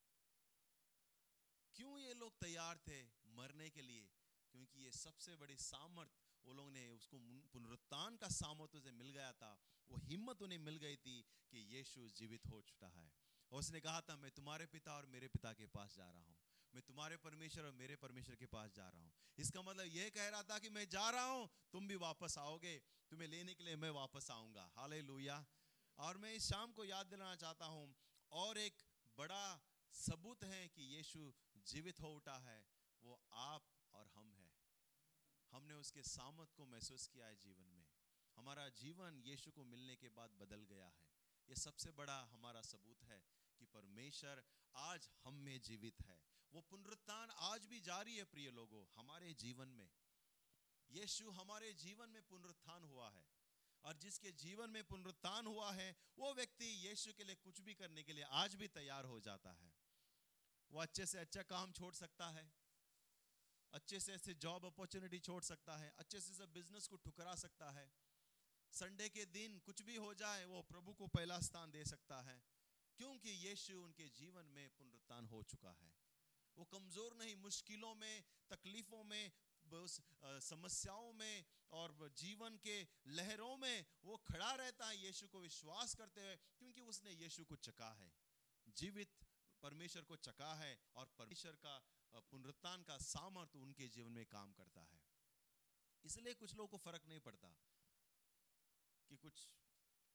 क्यों 1.75 1.99
ये 1.99 2.13
लोग 2.13 2.37
तैयार 2.39 2.77
थे 2.77 3.03
मरने 3.37 3.69
के 3.69 3.81
लिए? 3.81 4.09
क्योंकि 4.51 4.79
ये 4.79 4.91
सबसे 4.91 5.35
बड़ी 5.35 5.55
सामर्थ, 5.55 6.11
वो 6.45 6.53
लोग 6.53 6.71
ने 6.71 6.89
उसको 6.89 7.17
पुनरुत्थान 7.53 8.17
का 8.17 8.27
सामर्थ 8.27 8.75
उसे 8.75 8.91
मिल 8.91 9.09
गया 9.09 9.33
था। 9.33 9.51
वो 9.89 9.97
हिम्मत 9.97 10.41
उन्हें 10.41 10.59
मिल 10.59 10.77
गई 10.77 10.95
थी 10.95 11.21
कि 11.49 11.57
यीशु 11.57 12.09
जीवित 12.09 12.47
हो 12.47 12.61
चुका 12.61 12.87
है। 12.87 13.11
और 13.51 13.59
उसने 13.59 13.81
कहा 13.81 14.01
था, 14.01 14.15
मैं 14.15 14.31
तुम्हारे 14.31 14.65
पिता 14.65 14.95
और 14.97 15.05
मेरे 15.05 15.27
पिता 15.27 15.53
के 15.53 15.67
पास 15.67 15.95
जा 15.95 16.11
रहा 16.11 16.21
हूँ। 16.21 16.36
मैं 16.73 16.81
तुम्हारे 16.81 17.17
परमेश्वर 17.17 17.65
और 17.65 17.71
मेरे 17.71 17.95
परमेश्वर 17.95 18.35
के 18.35 18.45
पास 18.45 18.71
जा 18.71 18.87
रहा 18.89 19.01
हूँ। 19.01 19.11
इसका 19.37 19.61
मतलब 19.61 19.85
यह 19.85 20.09
कह 20.09 20.29
रहा 20.29 20.43
था 20.43 20.59
कि 20.59 20.69
मैं 20.69 20.89
जा 20.89 21.09
रहा 21.09 21.25
हूँ, 21.25 21.49
तुम 21.71 21.87
भी 21.87 21.95
वापस 21.95 22.37
आओगे, 22.37 22.81
तुम्हें 23.11 23.27
लेने 23.27 23.53
के 23.53 23.63
लिए 23.63 23.75
मैं 23.75 23.89
वापस 23.89 24.31
आऊँगा। 24.31 24.69
हाले 24.75 25.01
और 25.99 26.17
मैं 26.17 26.33
इस 26.33 26.49
शाम 26.49 26.71
को 26.71 26.85
याद 26.85 27.05
दिलाना 27.05 27.35
चाहता 27.35 27.65
हूँ, 27.65 27.95
और 28.31 28.57
एक 28.57 28.83
बड़ा 29.17 29.59
सबूत 29.93 30.43
है 30.43 30.67
कि 30.67 30.83
यीशु 30.95 31.33
जीवित 31.65 31.99
हो 31.99 32.09
उठा 32.09 32.37
है, 32.37 32.65
वो 33.03 33.19
आप 33.33 33.63
और 33.93 34.07
हम 34.07 34.33
है। 34.33 34.51
हमने 35.51 35.73
उसके 35.73 36.03
सामत 36.03 36.51
को 36.51 36.65
महसूस 36.65 37.07
किया 37.07 37.25
है 37.25 37.35
जीवन 37.35 37.67
में। 37.67 37.85
हमारा 38.37 38.67
जीवन 38.69 39.21
यीशु 39.25 39.51
को 39.51 39.63
मिलने 39.63 39.95
के 39.95 40.09
बाद 40.09 40.29
बदल 40.31 40.63
गया 40.63 40.85
है। 40.85 41.05
ये 41.49 41.55
सबसे 41.55 41.91
बड़ा 41.91 42.17
हमारा 42.33 42.61
सबूत 42.61 43.03
है 43.03 43.23
कि 43.59 43.65
परमेश्वर 43.65 44.43
आज 44.75 45.09
हम 45.23 45.33
में 45.33 45.61
जीवित 45.61 46.01
है। 46.01 46.06
वो 46.53 46.61
पुनरुत्थान 46.61 47.29
आज 47.29 47.65
भी 47.65 47.79
जारी 47.79 48.17
है 48.17 48.23
प्रिय 48.23 48.51
लोगों, 48.51 48.85
हमारे 48.95 49.33
जीवन 49.33 49.67
में। 49.67 49.89
यीशु 50.89 51.29
हमारे 51.29 51.73
जीवन 51.73 52.09
में 52.09 52.21
पुनरुत्थान 52.21 52.83
हुआ 52.83 53.11
है। 53.11 53.25
और 53.83 53.97
जिसके 53.97 54.31
जीवन 54.31 54.69
में 54.69 54.83
पुनरुत्थान 54.83 55.45
हुआ 55.45 55.71
है, 55.71 55.95
वो 56.17 56.33
व्यक्ति 56.33 56.65
यीशु 56.65 57.13
के 57.13 57.23
लिए 57.23 57.35
कुछ 57.35 57.61
भी 57.61 57.73
करने 57.73 58.03
के 58.03 58.13
लिए 58.13 58.23
आज 58.23 58.55
भी 58.55 58.67
तैयार 58.67 59.05
हो 59.05 59.19
जाता 59.19 59.51
है। 59.51 59.75
वो 60.71 60.79
अच्छे 60.79 61.05
से 61.05 61.17
अच्छा 61.17 61.43
काम 61.43 61.71
छोड़ 61.71 61.93
सकता 61.93 62.29
है, 62.29 62.53
अच्छे 63.73 63.99
से 63.99 64.13
ऐसे 64.13 64.33
जॉब 64.33 64.65
अपॉर्चुनिटी 64.65 65.19
छोड़ 65.19 65.43
सकता 65.43 65.77
है, 65.77 65.93
अच्छे 65.97 66.21
से 66.21 66.33
सब 66.33 66.53
बिज़नेस 66.53 66.87
को 66.87 66.95
ठुकरा 66.95 67.35
सकता 67.35 67.71
है। 67.71 67.91
संडे 68.71 69.09
के 69.09 69.25
दिन 69.25 69.59
कुछ 69.59 69.81
भी 69.81 69.95
हो 69.95 70.13
जाए, 70.13 70.45
वो 70.45 70.61
प्रभु 70.61 70.93
को 70.93 71.07
पहला 71.07 71.39
स्थान 71.39 71.71
दे 71.71 71.85
सकता 71.85 72.21
है, 72.21 72.43
क्योंकि 72.97 73.29
यीशु 73.29 73.81
उनके 73.81 74.09
जीवन 74.09 74.45
में 74.45 74.69
पुनरुत्थान 74.69 75.25
हो 75.25 75.43
चुका 75.43 75.71
है। 75.71 75.96
वो 76.57 76.65
कमज़ोर 76.67 77.15
नहीं, 77.15 77.35
मुश्किलों 77.37 77.93
में, 77.95 78.23
तकलीफों 78.49 79.03
में 79.05 79.31
समस्याओं 80.41 81.11
में 81.13 81.45
और 81.73 82.09
जीवन 82.17 82.57
के 82.57 82.75
लहरों 83.09 83.55
में 83.57 83.85
वो 84.05 84.17
खड़ा 84.25 84.51
रहता 84.55 84.87
है, 84.87 84.97
यीशु 84.97 85.27
को 85.27 85.39
विश्वास 85.41 85.93
करते 85.95 86.21
हुए, 86.21 86.35
क्योंकि 86.59 86.81
उसने 86.83 87.11
यीशु 87.13 87.43
को 87.45 87.55
चका 87.61 87.91
है। 87.95 88.11
जीवित 88.75 89.17
परमेश्वर 89.63 90.03
को 90.03 90.15
चका 90.21 90.53
है 90.55 90.71
और 90.95 91.11
परमेश्वर 91.17 91.55
का 91.57 91.75
पुनरुत्थान 92.23 92.83
का 92.83 92.97
सामर्थ्य 93.03 93.59
उनके 93.59 93.87
जीवन 93.89 94.11
में 94.13 94.25
काम 94.27 94.53
करता 94.53 94.81
है। 94.85 95.01
इसलिए 96.03 96.33
कुछ 96.35 96.55
लोगों 96.55 96.67
को 96.69 96.77
फ़र्क 96.79 97.07
नहीं 97.07 97.19
पड़ता 97.21 97.49
कि 99.09 99.17
कुछ 99.17 99.47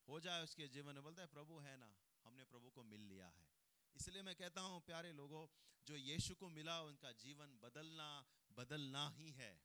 हो 0.07 0.19
जाए 0.19 0.43
उसके 0.43 0.67
जीवन 0.69 0.95
में, 0.95 1.03
बोलता 1.03 1.21
है, 1.21 1.27
प्रभु 1.29 1.59
है 1.59 1.75
ना, 1.77 1.95
हमने 2.25 2.43
प्रभु 2.45 2.69
को 2.71 2.83
मिल 2.85 3.01
लिया 3.07 3.27
है। 3.29 3.52
इसलिए 3.95 4.21
मैं 4.21 4.35
कहता 4.35 4.61
हूँ, 4.61 4.81
प्यारे 4.81 5.11
लोगों, 5.13 5.47
जो 5.87 5.95
यीशु 5.95 6.35
को 6.35 6.49
मिला, 6.49 6.81
उनका 6.81 7.11
जीवन 7.11 7.59
बदलना 7.63 8.25
बदलना 8.57 9.09
ही 9.09 9.31
है। 9.31 9.61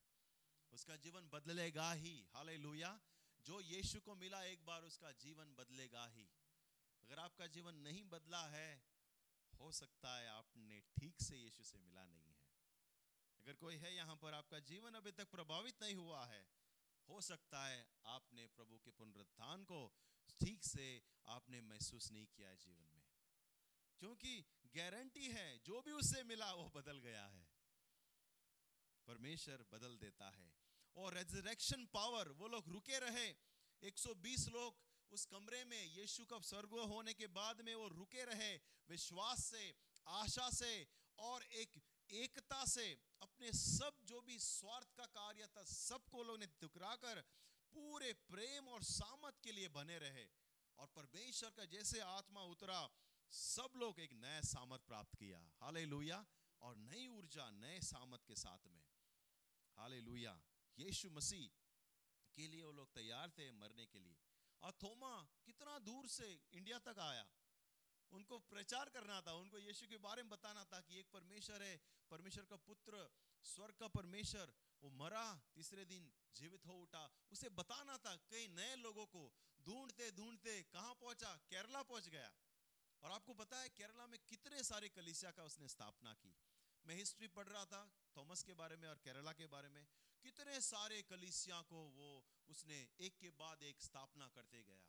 उसका 0.73 0.97
जीवन 0.97 1.29
बदलेगा 1.33 1.93
ही। 1.93 2.29
हाल 2.35 2.51
जो 3.47 3.61
यीशु 3.61 4.01
को 4.01 4.15
मिला, 4.15 4.43
एक 4.45 4.65
बार 4.65 4.83
उसका 4.83 5.13
जीवन 5.13 5.55
बदलेगा 5.55 6.07
ही। 6.07 6.29
अगर 7.03 7.19
आपका 7.19 7.47
जीवन 7.47 7.75
नहीं 7.75 8.05
बदला 8.05 8.47
है, 8.49 8.83
हो 9.61 9.73
सकता 9.73 10.17
है 10.19 10.29
आपने 10.29 10.81
ठीक 10.97 11.21
से 11.21 11.37
यीशु 11.37 11.65
से 11.65 11.79
मिला 11.79 12.05
नहीं 12.05 12.25
है। 12.25 12.37
अगर 13.39 13.57
कोई 13.57 13.77
है 13.77 13.95
यहाँ 13.97 14.17
पर, 14.17 14.35
आपका 14.35 14.59
जीवन 14.59 14.95
अभी 14.95 15.13
तक 15.13 15.31
प्रभावित 15.31 15.83
नहीं 15.83 15.95
हुआ 15.95 16.27
है, 16.27 16.47
हो 17.09 17.21
सकता 17.21 17.67
है 17.67 17.87
आपने 18.07 18.47
प्रभु 18.47 18.79
के 18.79 18.91
पुनरुत्थान 18.91 19.65
को 19.65 19.81
ठीक 20.41 20.65
से 20.65 21.03
आपने 21.29 21.61
महसूस 21.61 22.11
नहीं 22.13 22.27
किया 22.27 22.49
है 22.49 22.57
जीवन 22.57 22.85
में। 22.85 22.98
क्योंकि 23.99 24.45
गारंटी 24.67 25.29
है, 25.29 25.59
जो 25.59 25.83
भी 25.83 25.93
उससे 25.93 26.23
मिला 26.23 26.53
वो 26.53 26.69
बदल 26.69 26.99
गया 26.99 27.27
है। 27.27 27.49
परमेश्वर 29.07 29.65
बदल 29.73 29.99
देता 29.99 30.31
है। 30.31 30.57
और 30.97 31.15
रेजरेक्शन 31.15 31.87
पावर 31.87 32.29
वो 32.29 32.49
लोग 32.49 32.69
रुके 32.69 32.99
रहे। 32.99 33.35
120 33.83 34.49
लोग 34.49 34.77
उस 35.11 35.25
कमरे 35.25 35.65
में 35.65 35.85
यीशु 35.85 36.25
का 36.25 36.41
स्वर्ग 36.41 36.71
होने 36.71 37.15
के 37.15 37.27
बाद 37.27 37.61
में 37.61 37.75
वो 37.75 37.89
रुके 37.89 38.25
रहे, 38.25 38.61
विश्वास 38.89 39.45
से, 39.45 39.75
आशा 40.09 40.51
से 40.51 40.89
और 41.19 41.43
एक 41.43 41.83
एकता 42.11 42.65
से। 42.65 43.03
अपने 43.23 43.53
सब 43.53 43.97
जो 44.05 44.21
भी 44.21 44.39
स्वार्थ 44.39 44.93
का 44.93 45.07
कार्य 45.07 45.47
था, 45.47 45.65
सबको 45.65 46.23
लोग 46.23 46.39
ने 46.39 46.47
टुकरा 46.47 46.97
कर 46.97 47.21
पूरे 47.73 48.13
प्रेम 48.13 48.69
और 48.69 48.83
सामत 48.83 49.39
के 49.45 49.53
लिए 49.53 49.69
बने 49.69 49.99
रहे। 49.99 50.29
और 50.79 50.87
परमेश्वर 50.87 51.51
का 51.51 51.65
जैसे 51.65 52.01
आत्मा 52.01 52.43
उतरा 52.43 52.91
सब 53.31 53.73
लोग 53.77 54.01
एक 54.01 54.13
नया 54.13 54.41
सामत 54.41 54.81
प्राप्त 54.81 55.15
किया। 55.15 55.53
हाले 55.61 55.87
और 56.63 56.77
नई 56.77 57.07
ऊर्जा 57.07 57.51
नए 57.51 57.81
सामत 57.81 58.25
के 58.25 58.35
साथ 58.35 58.67
में। 58.67 58.85
हाले 59.77 59.99
यीशु 59.99 61.11
मसीह 61.11 61.49
के 62.37 62.49
लिए 62.49 62.63
वो 62.63 62.73
लोग 62.73 62.93
तैयार 62.93 63.31
थे 63.31 63.53
मरने 63.53 63.87
के 63.87 63.99
लिए। 63.99 64.19
और 64.63 64.73
थोमा 64.73 65.29
कितना 65.47 65.79
दूर 65.79 66.09
से 66.09 66.43
इंडिया 66.53 66.79
तक 66.79 66.99
आया। 66.99 67.29
उनको 68.11 68.39
प्रचार 68.39 68.89
करना 68.89 69.21
था, 69.21 69.33
उनको 69.33 69.59
यीशु 69.59 69.87
के 69.87 69.97
बारे 69.97 70.23
में 70.23 70.31
बताना 70.31 70.65
था 70.65 70.81
कि 70.81 70.99
एक 70.99 71.11
परमेश्वर 71.11 71.63
है, 71.63 71.81
परमेश्वर 72.11 72.45
का 72.45 72.57
पुत्र, 72.57 73.11
स्वर्ग 73.43 73.75
का 73.75 73.89
परमेश्वर, 73.89 74.55
वो 74.83 74.91
मरा, 74.91 75.43
तीसरे 75.55 75.85
दिन 75.85 76.13
जीवित 76.35 76.67
हो 76.67 76.73
उठा। 76.73 77.11
उसे 77.31 77.49
बताना 77.49 77.99
था, 77.99 78.17
कई 78.17 78.49
नए 78.49 78.77
लोगों 78.77 79.07
को 79.07 79.35
ढूंढते 79.61 80.11
ढूंढते 80.11 80.63
कहाँ 80.63 80.95
पहुँचा? 80.95 81.37
केरला 81.37 81.83
पहुँच 81.83 82.09
गया। 82.09 82.33
और 83.03 83.11
आपको 83.11 83.35
पता 83.35 83.61
है 83.61 83.69
केरला 83.69 84.07
में 84.07 84.19
कितने 84.29 84.63
सारे 84.63 84.89
कलिसिया 84.89 85.31
का 85.31 85.45
उसने 85.45 85.69
स्थापना 85.69 86.15
की? 86.15 86.37
मैं 86.87 86.95
हिस्ट्री 86.95 87.29
पढ़ 87.29 87.49
रहा 87.49 87.65
था, 87.65 87.93
थॉमस 88.17 88.43
के 88.43 88.55
बारे 88.55 88.77
में 88.77 88.89
और 88.89 88.99
केरला 88.99 89.33
के 89.33 89.47
बारे 89.47 89.69
में। 89.69 89.87
कितने 90.23 90.61
सारे 90.61 91.03
कलिसिया 91.03 91.61
को 91.63 91.77
वो 91.77 92.25
उसने 92.49 92.89
एक 93.01 93.19
के 93.19 93.31
बाद 93.31 93.63
एक 93.63 93.81
स्थापना 93.81 94.29
करते 94.29 94.63
गया। 94.63 94.83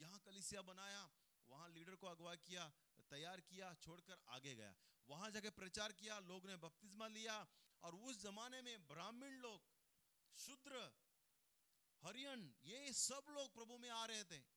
यहाँ 0.00 0.18
कलिसिया 0.18 0.62
बनाया, 0.62 1.10
वहाँ 1.48 1.68
लीडर 1.68 1.94
को 1.94 2.06
अगवा 2.06 2.34
किया, 2.34 2.72
तैयार 3.10 3.40
किया, 3.40 3.74
छोड़कर 3.74 4.18
आगे 4.28 4.54
गया। 4.54 4.74
वहाँ 5.08 5.30
जाके 5.30 5.50
प्रचार 5.50 5.92
किया, 5.92 6.18
लोग 6.18 6.46
ने 6.46 6.56
बपतिस्मा 6.56 7.06
लिया 7.06 7.46
और 7.82 7.94
उस 7.94 8.22
जमाने 8.22 8.62
में 8.62 8.86
ब्राह्मण 8.86 9.30
लोग, 9.30 9.62
शुद्र, 10.36 10.92
हरियन, 12.02 12.54
ये 12.64 12.92
सब 12.92 13.24
लोग 13.30 13.54
प्रभु 13.54 13.78
में 13.78 13.90
आ 13.90 14.04
रहे 14.06 14.24
थे। 14.24 14.53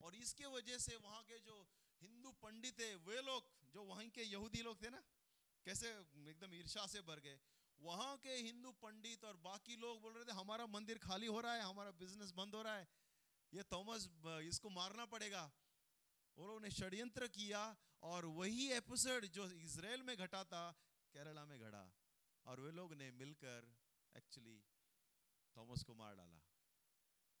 और 0.00 0.14
इसके 0.14 0.46
वजह 0.46 0.78
से 0.78 0.96
वहाँ 0.96 1.22
के 1.22 1.38
जो 1.40 1.56
हिंदू 2.02 2.30
पंडित 2.42 2.80
है, 2.80 2.94
वे 2.96 3.22
लोग, 3.22 3.50
जो 3.72 3.82
वहीं 3.84 4.10
के 4.10 4.22
यहूदी 4.22 4.62
लोग 4.62 4.82
थे 4.82 4.90
ना, 4.90 5.02
कैसे 5.66 5.88
एकदम 6.28 6.54
ईर्षा 6.54 6.86
से 6.86 7.00
भर 7.02 7.20
गए। 7.20 7.38
वहाँ 7.80 8.16
के 8.18 8.34
हिंदू 8.36 8.70
पंडित 8.72 9.24
और 9.24 9.36
बाकी 9.36 9.76
लोग 9.76 10.00
बोल 10.02 10.12
रहे 10.12 10.24
थे, 10.24 10.32
हमारा 10.32 10.66
मंदिर 10.66 10.98
खाली 10.98 11.26
हो 11.26 11.40
रहा 11.40 11.54
है, 11.54 11.62
हमारा 11.62 11.90
बिज़नेस 11.90 12.30
बंद 12.32 12.54
हो 12.54 12.62
रहा 12.62 12.76
है। 12.76 12.88
ये 13.52 13.62
थॉमस 13.72 14.08
इसको 14.44 14.70
मारना 14.70 15.04
पड़ेगा। 15.06 15.50
वो 16.36 16.46
लोगों 16.46 16.60
ने 16.60 16.70
षड्यंत्र 16.70 17.28
किया 17.28 17.60
और 18.02 18.26
वही 18.26 18.68
एपिसोड 18.72 19.26
जो 19.26 19.48
इसराइल 19.60 20.02
में 20.02 20.16
घटा 20.16 20.42
था 20.44 20.70
केरला 21.14 21.44
में 21.44 21.58
घटा। 21.60 21.84
और 22.46 22.60
वे 22.60 22.70
लोग 22.72 22.94
ने 22.94 23.10
मिलकर 23.12 23.70
एक्चुअली 24.14 24.58
थॉमस 25.56 25.82
को 25.82 25.94
मार 25.94 26.14
डाला। 26.14 26.40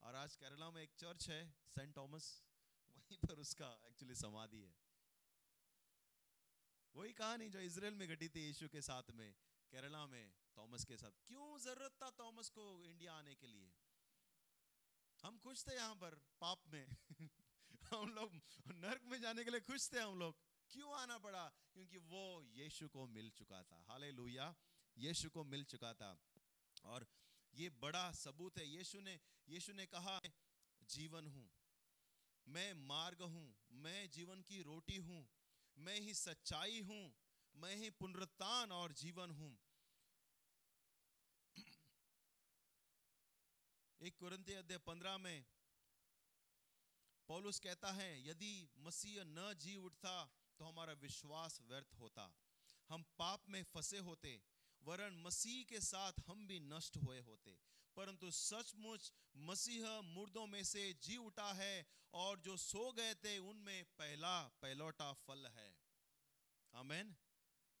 और 0.02 0.14
आज 0.14 0.34
केरला 0.36 0.70
में 0.70 0.82
एक 0.82 0.94
चर्च 0.94 1.28
है 1.28 1.40
सेंट 1.68 1.96
थॉमस 1.96 2.26
वहीं 2.98 3.18
पर 3.28 3.38
उसका 3.38 3.80
एक्चुअली 3.88 4.14
समाधि 4.14 4.62
है। 4.62 4.76
वही 6.96 7.12
कहानी 7.12 7.48
जो 7.48 7.60
इसराइल 7.60 7.94
में 7.94 8.08
घटी 8.08 8.28
थी 8.28 8.40
यीशु 8.40 8.68
के 8.68 8.82
साथ 8.82 9.02
में, 9.10 9.34
केरला 9.70 10.06
में, 10.06 10.32
थॉमस 10.58 10.84
के 10.84 10.96
साथ। 10.96 11.10
क्यों 11.26 11.58
ज़रूरत 11.58 11.92
था 12.02 12.10
थॉमस 12.20 12.48
को 12.48 12.84
इंडिया 12.84 13.14
आने 13.14 13.34
के 13.34 13.46
लिए? 13.46 13.72
हम 15.22 15.38
खुश 15.38 15.66
थे 15.68 15.74
यहाँ 15.74 15.94
पर, 15.94 16.14
पाप 16.40 16.58
में। 16.66 16.88
हम 17.94 18.14
लोग 18.14 18.34
नर्क 18.66 19.02
में 19.02 19.20
जाने 19.20 19.44
के 19.44 19.50
लिए 19.50 19.60
खुश 19.60 19.92
थे 19.92 20.00
हम 20.00 20.18
लोग। 20.18 20.36
क्यों 20.70 20.94
आना 20.94 21.18
पड़ा? 21.18 21.52
क्योंकि 21.72 21.96
वो 21.96 22.42
यीशु 22.42 22.88
को 22.88 23.06
मिल 23.06 23.30
चुका 23.30 23.62
था। 23.62 23.84
हाले 23.88 24.10
यीशु 24.98 25.30
को 25.30 25.44
मिल 25.44 25.64
चुका 25.64 25.94
था। 25.94 26.18
और 26.84 27.06
ये 27.54 27.70
बड़ा 27.70 28.12
सबूत 28.12 28.58
है। 28.58 28.68
यीशु 28.68 29.00
ने 29.00 29.20
यीशु 29.48 29.72
ने 29.72 29.86
कहा 29.86 30.20
जीवन 30.82 31.26
हूँ। 31.26 31.57
मैं 32.48 32.72
मार्ग 32.88 33.22
हूँ, 33.22 33.54
मैं 33.70 34.10
जीवन 34.10 34.42
की 34.42 34.62
रोटी 34.62 34.96
हूँ, 34.96 35.28
मैं 35.76 36.00
ही 36.00 36.14
सच्चाई 36.14 36.80
हूँ, 36.80 37.12
मैं 37.54 37.74
ही 37.76 37.90
पुनरुत्थान 37.90 38.72
और 38.72 38.92
जीवन 38.92 39.30
हूँ। 39.30 39.50
एक 44.00 44.16
कुरंती 44.16 44.54
अध्याय 44.54 44.78
पंद्रह 44.78 45.18
में 45.18 45.44
पौलुस 47.28 47.58
कहता 47.58 47.92
है, 47.92 48.10
यदि 48.28 48.68
मसीह 48.78 49.24
न 49.24 49.54
जी 49.60 49.76
उठता 49.76 50.14
तो 50.58 50.64
हमारा 50.64 50.92
विश्वास 50.92 51.60
व्यर्थ 51.68 51.94
होता। 51.94 52.24
हम 52.90 53.04
पाप 53.18 53.48
में 53.48 53.62
फंसे 53.62 53.98
होते, 53.98 54.40
वरन 54.82 55.22
मसीह 55.22 55.64
के 55.64 55.80
साथ 55.80 56.20
हम 56.26 56.46
भी 56.46 56.60
नष्ट 56.60 56.96
हुए 56.96 57.20
होते। 57.20 57.58
परंतु 57.98 58.30
सचमुच 58.30 59.12
मसीह 59.36 60.00
मुर्दों 60.00 60.46
में 60.46 60.64
से 60.64 60.94
जी 60.94 61.16
उठा 61.16 61.52
है 61.52 61.86
और 62.14 62.40
जो 62.40 62.56
सो 62.56 62.92
गए 62.92 63.14
थे, 63.14 63.38
उनमें 63.38 63.84
पहला 63.84 64.48
पहलौटा 64.62 65.12
फल 65.12 65.46
है। 65.46 65.76
आमेन। 66.74 67.16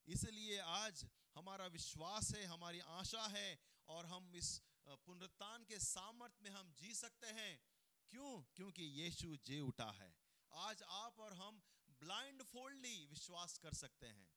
इसलिए 0.08 0.58
आज 0.58 1.06
हमारा 1.34 1.66
विश्वास 1.66 2.34
है, 2.34 2.44
हमारी 2.44 2.80
आशा 2.80 3.26
है 3.26 3.58
और 3.88 4.06
हम 4.06 4.34
इस 4.34 4.62
पुनरुत्थान 4.88 5.64
के 5.64 5.78
सामर्थ्य 5.78 6.38
में 6.42 6.50
हम 6.50 6.72
जी 6.72 6.94
सकते 6.94 7.26
हैं। 7.26 7.62
क्यों? 8.10 8.42
क्योंकि 8.56 8.82
यीशु 8.82 9.36
जे 9.36 9.60
उठा 9.60 9.90
है। 9.90 10.16
आज 10.52 10.82
आप 10.82 11.20
और 11.20 11.32
हम 11.32 11.62
ब्लाइंड 11.90 12.42
फोल्डली 12.42 13.06
विश्वास 13.06 13.58
कर 13.58 13.74
सकते 13.74 14.06
हैं। 14.06 14.30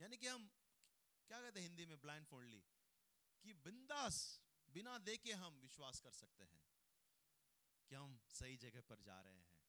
यानी 0.00 0.16
कि 0.16 0.26
हम, 0.26 0.50
क्या 1.28 1.42
कहते 1.42 1.60
हैं 1.60 1.66
हिंदी 1.66 1.86
में 1.86 2.00
ब्लाइंड 2.00 2.26
फोल्डली 2.26 2.64
कि 3.42 3.52
बिंदास 3.52 4.40
बिना 4.70 4.98
देखे 4.98 5.32
हम 5.32 5.54
विश्वास 5.54 6.00
कर 6.00 6.10
सकते 6.10 6.44
हैं 6.44 6.64
कि 7.88 7.94
हम 7.94 8.20
सही 8.28 8.56
जगह 8.56 8.80
पर 8.80 9.00
जा 9.00 9.20
रहे 9.20 9.34
हैं। 9.34 9.60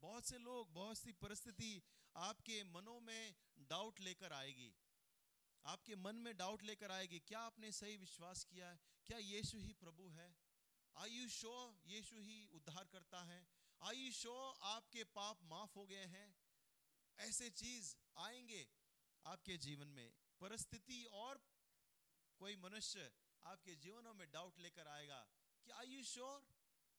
बहुत 0.00 0.24
से 0.24 0.38
लोग, 0.38 0.72
बहुत 0.72 0.98
सी 0.98 1.12
परिस्थिति 1.12 1.82
आपके 2.16 2.64
मनों 2.64 3.00
में 3.00 3.34
डाउट 3.58 4.00
लेकर 4.00 4.32
आएगी। 4.32 4.76
आपके 5.66 5.96
मन 5.96 6.16
में 6.16 6.36
डाउट 6.36 6.62
लेकर 6.62 6.90
आएगी, 6.90 7.18
क्या 7.18 7.40
आपने 7.40 7.72
सही 7.72 7.96
विश्वास 7.96 8.44
किया 8.44 8.70
है? 8.70 8.80
क्या 9.06 9.18
यीशु 9.18 9.58
ही 9.58 9.72
प्रभु 9.72 10.08
है? 10.08 10.36
Are 10.98 11.10
you 11.10 11.30
sure 11.30 11.74
यीशु 11.86 12.16
ही 12.16 12.46
उद्धार 12.46 12.84
करता 12.84 13.22
है? 13.22 13.48
Are 13.82 13.94
you 13.94 14.16
sure 14.16 14.54
आपके 14.62 15.04
पाप 15.04 15.38
माफ़ 15.42 15.74
हो 15.74 15.86
गए 15.86 16.06
हैं? 16.06 16.36
ऐसे 17.18 17.50
चीज़ 17.50 17.96
आएँगे 18.16 18.68
आपके 19.26 19.56
जीवन 19.56 19.86
में। 19.86 20.14
परिस्थिति 20.40 21.04
और 21.04 21.40
कोई 22.38 22.56
मनुष्य 22.56 23.12
आपके 23.46 23.74
जीवनों 23.74 24.14
में 24.14 24.30
डाउट 24.30 24.58
लेकर 24.58 24.88
आएगा 24.88 25.26
कि 25.64 25.70
आई 25.70 25.86
यू 25.86 26.02
श्योर 26.02 26.46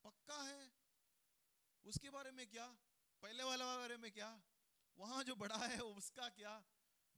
पक्का 0.04 0.44
है? 0.44 0.72
उसके 1.84 2.10
बारे 2.10 2.32
में 2.32 2.48
क्या? 2.48 2.68
पहले 3.24 3.44
वाला 3.44 3.78
बारे 3.78 3.98
में 3.98 4.12
क्या? 4.12 4.44
वहाँ 4.98 5.24
जो 5.24 5.36
बड़ा 5.36 5.58
है, 5.58 5.80
उसका 5.80 6.30
क्या? 6.30 6.64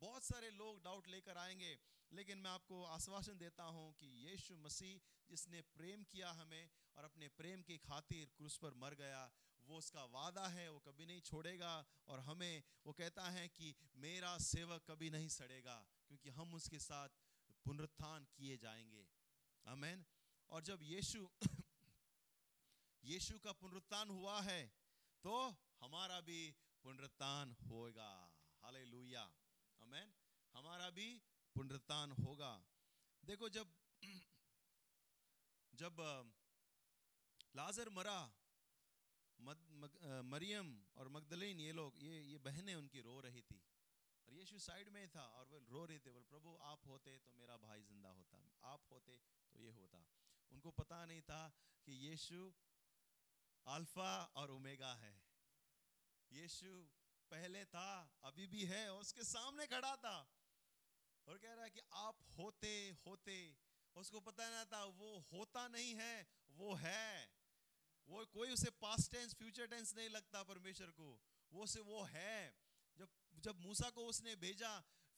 बहुत 0.02 0.24
सारे 0.24 0.50
लोग 0.50 0.84
डाउट 0.84 1.08
लेकर 1.08 1.38
आएँगे। 1.38 1.80
लेकिन 2.12 2.38
मैं 2.38 2.52
आपको 2.52 2.84
आश्वासन 2.84 3.38
देता 3.38 3.64
हूँ 3.64 3.94
कि 3.94 4.08
यीशु 4.08 4.58
मसीह, 4.58 5.00
जिसने 5.30 5.62
प्रेम 5.62 6.04
किया 6.04 6.32
हमें 6.32 6.70
और 6.98 7.04
अपने 7.04 7.28
प्रेम 7.28 7.62
की 7.62 7.78
खातिर 7.78 8.32
क्रूस 8.38 8.58
पर 8.58 8.74
मर 8.74 8.94
गया, 8.94 9.32
वो 9.66 9.78
उसका 9.78 10.04
वादा 10.04 10.48
है, 10.48 10.72
वो 10.72 10.80
कभी 10.80 11.06
नहीं 11.06 11.22
छोड़ेगा। 11.22 11.86
और 12.08 12.20
हमें 12.20 12.64
वो 12.86 12.94
कहता 12.94 13.30
है 13.30 13.48
कि 13.48 13.76
मेरा 13.96 14.38
सेवक 14.38 14.84
कभी 14.88 15.10
नहीं 15.10 15.28
सड़ेगा, 15.28 15.86
क्योंकि 16.08 16.30
हम 16.30 16.54
उसके 16.54 16.80
साथ 16.80 17.10
पुनरुत्थान 17.66 18.26
किए 18.26 18.58
जाएँगे। 18.58 19.19
आमेन। 19.70 20.06
और 20.50 20.64
जब 20.64 20.80
यीशु 20.82 21.28
यीशु 23.06 23.40
का 23.40 23.52
पुनरुत्थान 23.52 24.10
हुआ 24.10 24.42
है 24.42 24.62
तो 25.24 25.34
हमारा 25.82 26.20
भी 26.22 26.40
पुनरुत्थान 26.84 27.52
होगा। 27.70 28.10
हालेलुया। 28.64 29.24
आमेन। 29.82 30.14
हमारा 30.54 30.90
भी 30.90 31.08
पुनरुत्थान 31.56 32.12
होगा। 32.12 32.54
देखो 33.26 33.50
जब 33.50 33.74
जब 35.76 36.02
लाजर 37.56 37.90
मरा 37.90 38.20
मद, 39.42 39.60
मग, 39.72 40.22
मरियम 40.26 40.70
और 40.96 41.08
मगदलीन 41.08 41.60
ये 41.60 41.72
लोग 41.72 42.04
ये 42.04 42.22
ये 42.22 42.38
बहनें 42.38 42.76
उनकी 42.76 43.02
रो 43.02 43.20
रही 43.22 43.42
थी। 43.42 43.62
और 44.30 44.36
यीशु 44.36 44.60
साइड 44.60 44.90
में 44.90 45.10
था 45.10 45.22
और 45.22 45.46
वो 45.46 45.60
रो 45.60 45.86
रहे 45.86 46.00
थे, 46.00 46.12
बोल, 46.12 46.24
प्रभु, 46.24 46.58
आप 46.62 46.86
होते 46.88 47.18
तो 47.18 47.34
मेरा 47.34 47.58
भाई 47.58 47.82
ज़िंदा 47.82 48.10
होता, 48.10 48.52
आप 48.64 48.82
होते 48.92 49.22
तो 49.54 49.60
ये 49.60 49.70
होता। 49.70 50.06
उनको 50.52 50.72
पता 50.72 51.06
नहीं 51.06 51.22
था 51.22 51.54
कि 51.86 51.92
यीशु 51.92 52.54
अल्फ़ा 53.68 54.24
और 54.36 54.52
ओमेगा 54.52 54.94
है। 54.94 55.24
यीशु 56.32 56.88
पहले 57.32 57.66
था, 57.66 58.20
अभी 58.24 58.48
भी 58.48 58.66
है 58.66 58.94
और 58.94 59.02
उसके 59.02 59.24
सामने 59.24 59.68
खड़ा 59.68 59.96
था। 59.96 60.32
और 61.28 61.38
कह 61.38 61.54
रहा 61.54 61.64
है 61.64 61.70
कि 61.70 61.80
आप 61.94 62.22
होते 62.38 62.98
होते। 63.06 63.58
उसको 63.96 64.20
पता 64.20 64.50
नहीं 64.50 64.66
था, 64.66 64.84
वो 64.84 65.20
होता 65.34 65.68
नहीं 65.68 65.96
है, 65.96 66.28
वो 66.50 66.74
है। 66.74 67.32
वो 68.08 68.26
कोई 68.26 68.52
उसे 68.52 68.70
पास्ट 68.70 69.12
टेंस 69.12 69.34
फ्यूचर 69.34 69.68
टेंस 69.68 69.96
नहीं 69.96 70.10
लगता 70.10 70.44
परमेश्वर 70.44 70.92
को। 70.92 71.22
वो 71.52 71.68
से 71.68 71.80
वो 71.80 72.04
है। 72.04 72.69
जब 73.00 73.08
जब 73.38 73.60
मूसा 73.60 73.90
को 73.90 74.06
उसने 74.06 74.36
भेजा, 74.36 74.70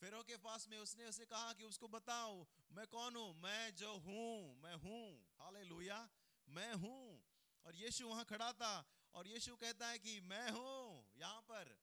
फेरो 0.01 0.21
के 0.23 0.37
पास 0.37 0.67
में 0.69 0.77
उसने 0.79 1.05
उसे 1.05 1.25
कहा 1.25 1.53
कि 1.53 1.63
उसको 1.63 1.87
बताओ, 1.87 2.35
मैं 2.71 2.85
कौन 2.87 3.15
हूँ? 3.15 3.33
मैं 3.41 3.75
जो 3.75 3.93
हूँ, 3.97 4.61
मैं 4.63 4.75
हूँ। 4.75 5.05
हालेलुया, 5.39 5.99
मैं 6.47 6.73
हूँ। 6.73 7.23
और 7.65 7.75
यीशु 7.75 8.07
वहाँ 8.07 8.25
खड़ा 8.25 8.51
था 8.53 8.73
और 9.15 9.27
यीशु 9.27 9.55
कहता 9.55 9.87
है 9.87 9.99
कि 9.99 10.19
मैं 10.21 10.49
हूँ 10.51 11.05
यहाँ 11.17 11.41
पर। 11.41 11.75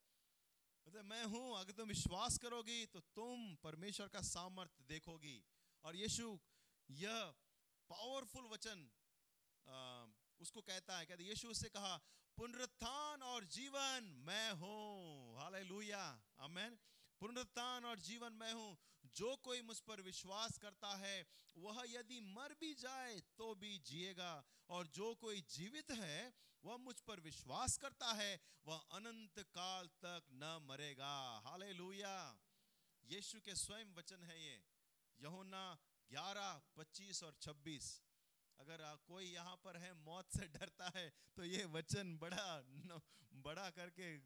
मतलब 0.87 1.04
मैं 1.04 1.24
हूँ, 1.24 1.58
अगर 1.58 1.72
तुम 1.72 1.88
विश्वास 1.88 2.38
करोगी 2.38 2.84
तो 2.87 3.00
तुम 3.14 3.54
परमेश्वर 3.62 4.08
का 4.08 4.20
सामर्थ्य 4.24 4.84
देखोगी। 4.88 5.38
और 5.84 5.96
यीशु, 5.96 6.38
यह 6.88 7.34
पावरफुल 7.90 8.46
वचन 8.46 8.88
उसको 10.40 10.61
कहता 10.62 10.98
है। 10.98 11.06
कहते 11.06 11.24
यीशु 11.24 11.48
उससे 11.48 11.68
कहा, 11.68 11.96
पुनरुत्थान 12.38 13.22
और 13.22 13.44
जीवन, 13.52 14.04
मैं 14.26 14.50
हूँ। 14.52 15.28
हालेलुया 15.38 16.05
आमेन 16.40 16.79
पुनरुत्थान 17.20 17.85
और 17.85 17.98
जीवन 18.01 18.33
मैं 18.35 18.53
हूँ। 18.53 18.77
जो 19.16 19.35
कोई 19.44 19.61
मुझ 19.62 19.79
पर 19.81 20.01
विश्वास 20.03 20.57
करता 20.59 20.94
है, 20.96 21.16
वह 21.57 21.83
यदि 21.88 22.18
मर 22.22 22.55
भी 22.61 22.72
जाए 22.74 23.20
तो 23.38 23.55
भी 23.55 23.79
जिएगा। 23.87 24.33
और 24.70 24.87
जो 24.88 25.14
कोई 25.14 25.40
जीवित 25.51 25.90
है, 25.92 26.33
वह 26.64 26.77
मुझ 26.79 26.94
पर 27.01 27.20
विश्वास 27.20 27.77
करता 27.77 28.12
है, 28.14 28.38
वह 28.66 28.83
अनंत 28.92 29.38
काल 29.55 29.87
तक 30.05 30.27
न 30.33 30.59
मरेगा। 30.62 31.14
हालेलुया 31.46 32.16
यीशु 33.05 33.40
के 33.40 33.55
स्वयं 33.57 33.94
वचन 33.94 34.24
है 34.24 34.42
ये। 34.42 34.59
यहोना 35.20 35.62
11 36.11 36.61
25 36.77 37.22
और 37.22 37.35
26 37.42 37.90
अगर 38.59 38.83
कोई 39.07 39.24
यहाँ 39.24 39.57
पर 39.64 39.77
है, 39.77 39.92
मौत 39.94 40.31
से 40.33 40.46
डरता 40.48 40.92
है 40.96 41.09
तो 41.37 41.44
ये 41.44 41.64
वचन 41.72 42.16
बड़ा 42.18 42.46
बड़ा 43.44 43.68
करके 43.70 44.16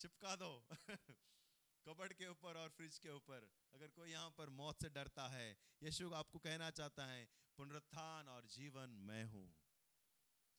चिपका 0.00 0.36
दो। 0.36 0.66
कबड़ 1.84 2.12
के 2.12 2.28
ऊपर 2.28 2.56
और 2.56 2.68
फ्रिज 2.68 2.98
के 2.98 3.10
ऊपर। 3.10 3.50
अगर 3.74 3.88
कोई 3.88 4.10
यहाँ 4.10 4.30
पर 4.30 4.48
मौत 4.48 4.82
से 4.82 4.88
डरता 4.88 5.28
है, 5.28 5.58
यीशु 5.82 6.12
आपको 6.14 6.38
कहना 6.38 6.70
चाहता 6.70 7.06
है, 7.06 7.28
पुनरुत्थान 7.56 8.28
और 8.28 8.46
जीवन 8.46 8.90
मैं 8.90 9.24
हूँ। 9.24 9.54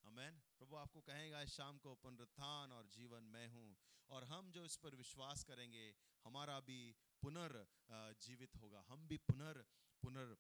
अमेन 0.06 0.42
प्रभु 0.60 0.76
आपको 0.76 1.02
कहेगा, 1.02 1.42
इस 1.42 1.50
शाम 1.50 1.78
को 1.78 1.96
पुनरुत्थान 1.96 2.72
और 2.72 2.88
जीवन 2.88 3.24
मैं 3.24 3.48
हूँ। 3.48 3.78
और 4.10 4.24
हम 4.24 4.52
जो 4.52 4.66
इस 4.66 4.76
पर 4.78 4.96
विश्वास 4.96 5.44
करेंगे, 5.44 5.96
हमारा 6.26 6.60
भी 6.60 6.96
पुनर् 7.22 7.66
जीवित 8.14 8.56
होगा। 8.56 8.86
हम 8.88 9.08
भी 9.08 9.18
पुनर् 9.18 9.58
पुनर्, 10.02 10.36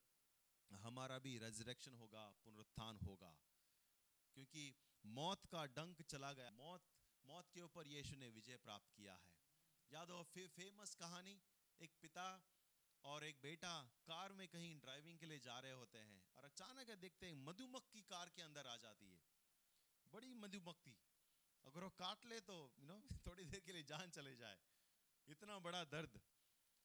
हमारा 0.76 1.20
भी 1.20 1.38
रेजरेक्शन 1.38 1.94
होगा, 1.94 2.34
पुनरुत्थान 2.44 2.98
होगा। 2.98 3.40
क्योंकि 4.34 4.76
मौत 5.06 5.46
का 5.46 5.66
डंक 5.66 6.02
चला 6.02 6.34
गया। 6.34 6.52
मौत 6.52 6.82
मौत 7.32 7.50
के 7.50 7.62
ऊपर 7.62 7.88
यीशु 7.88 8.15
ने 8.15 8.30
विजय 8.30 8.58
प्राप्त 8.58 8.89
किया 8.96 9.13
है। 9.13 9.32
याद 9.91 10.10
हो 10.12 10.24
फे, 10.24 10.48
फ़ेमस 10.48 10.96
कहानी 10.96 11.41
एक 11.82 11.91
पिता 12.02 12.44
और 13.04 13.24
एक 13.24 13.39
बेटा 13.41 13.84
कार 14.06 14.34
में 14.34 14.48
कहीं 14.48 14.80
ड्राइविंग 14.80 15.20
के 15.20 15.26
लिए 15.26 15.39
जा 15.39 15.60
रहे 15.60 15.72
होते 15.72 16.00
हैं 16.00 16.24
और 16.36 16.44
अचानक 16.44 16.89
देखते 16.89 17.26
हैं 17.26 17.34
मधुमक्खी 17.34 18.02
कार 18.02 18.30
के 18.30 18.41
अंदर 18.41 18.67
आ 18.67 18.78
जाती 18.78 19.12
है। 19.12 19.22
बड़ी 20.13 20.34
मधुमक्खी। 20.34 20.98
अगर 21.65 21.84
वो 21.84 21.89
काट 21.89 22.26
ले 22.26 22.41
तो 22.41 22.74
यू 22.80 22.86
नो 22.86 23.02
थोड़ी 23.28 23.46
देर 23.46 23.60
के 23.60 23.72
लिए 23.72 23.84
जान 23.84 24.10
चले 24.10 24.36
जाए। 24.36 24.60
इतना 25.28 25.60
बड़ा 25.60 25.84
दर्द। 25.84 26.22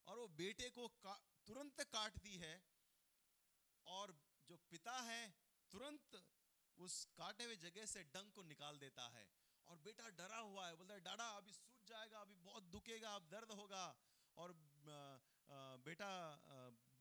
और 0.07 0.19
वो 0.19 0.27
बेटे 0.27 0.69
को 0.69 0.87
का, 0.87 1.15
तुरंत 1.47 1.81
काटती 1.81 2.37
है 2.37 2.63
और 3.85 4.19
जो 4.49 4.57
पिता 4.57 5.01
है 5.01 5.35
तुरंत 5.71 6.25
उस 6.77 7.05
काटे 7.05 7.43
हुए 7.43 7.55
जगह 7.55 7.85
से 7.85 8.03
डंक 8.03 8.33
को 8.33 8.43
निकाल 8.43 8.79
देता 8.79 9.07
है। 9.07 9.46
और 9.67 9.79
बेटा 9.79 10.09
डरा 10.17 10.37
हुआ 10.39 10.67
है, 10.67 10.75
बोलता 10.75 10.93
है, 10.93 11.01
डाडा, 11.01 11.25
अभी 11.37 11.53
सूझ 11.53 11.87
जाएगा, 11.89 12.19
अभी 12.19 12.35
बहुत 12.43 12.63
दुखेगा, 12.65 13.09
अब 13.15 13.27
दर्द 13.29 13.51
होगा। 13.51 13.85
और 14.37 14.53
बेटा 15.83 16.09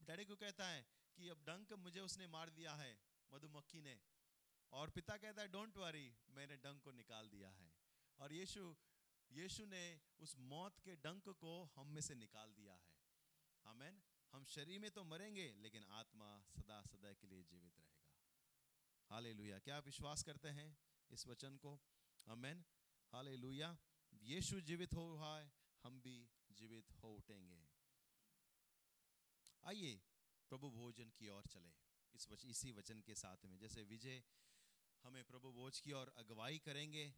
डैडी 0.02 0.24
को 0.24 0.36
कहता 0.36 0.68
है 0.68 0.82
कि, 1.16 1.28
अब 1.28 1.44
डंक 1.44 1.72
मुझे 1.80 2.00
उसने 2.00 2.26
मार 2.28 2.50
दिया 2.50 2.74
है, 2.74 2.92
मधुमक्खी 3.32 3.80
ने। 3.82 4.00
और 4.72 4.90
पिता 4.90 5.16
कहता 5.16 5.42
है 5.42 5.48
डोंट 5.48 5.76
वरी 5.76 6.06
मैंने 6.30 6.56
डंक 6.58 6.82
को 6.82 6.92
निकाल 6.92 7.28
दिया 7.28 7.50
है। 7.50 7.72
और 8.18 8.32
यीशु 8.32 8.74
यीशु 9.30 9.64
ने 9.66 9.84
उस 10.20 10.34
मौत 10.38 10.78
के 10.80 10.94
डंक 10.96 11.28
को 11.40 11.52
हम 11.74 11.86
में 11.88 12.00
से 12.00 12.14
निकाल 12.14 12.52
दिया 12.54 12.74
है। 12.74 12.90
हमें 13.64 14.02
हम 14.32 14.44
शरीर 14.46 14.78
में 14.78 14.90
तो 14.90 15.04
मरेंगे, 15.04 15.46
लेकिन 15.56 15.84
आत्मा 15.92 16.28
सदा 16.50 16.80
सदा 16.82 17.12
के 17.12 17.26
लिए 17.26 17.42
जीवित 17.44 17.78
रहेगा। 17.78 18.12
हाले 19.10 19.60
क्या 19.60 19.76
आप 19.76 19.84
विश्वास 19.84 20.22
करते 20.22 20.48
हैं 20.50 20.68
इस 21.10 21.26
वचन 21.26 21.56
को? 21.56 21.72
अमेन 22.26 22.64
हाले 23.12 23.36
यीशु 24.22 24.60
जीवित 24.60 24.94
हो 24.94 25.06
है 25.16 25.52
हम 25.84 26.00
भी 26.00 26.28
जीवित 26.52 26.90
हो 26.92 27.14
उठेंगे 27.14 27.58
आइए 29.64 30.00
प्रभु 30.50 30.70
भोजन 30.70 31.10
की 31.10 31.28
ओर 31.28 31.46
चले 31.46 31.72
इस 32.14 32.28
वच, 32.30 32.44
इसी 32.44 32.72
वचन 32.72 33.00
के 33.00 33.14
साथ 33.14 33.44
में 33.44 33.58
जैसे 33.58 33.82
विजय 33.82 34.22
हमें 35.04 35.24
प्रभु 35.24 35.52
भोज 35.52 35.80
की 35.80 35.92
ओर 35.92 36.12
अगुवाई 36.16 36.58
करेंगे 36.58 37.14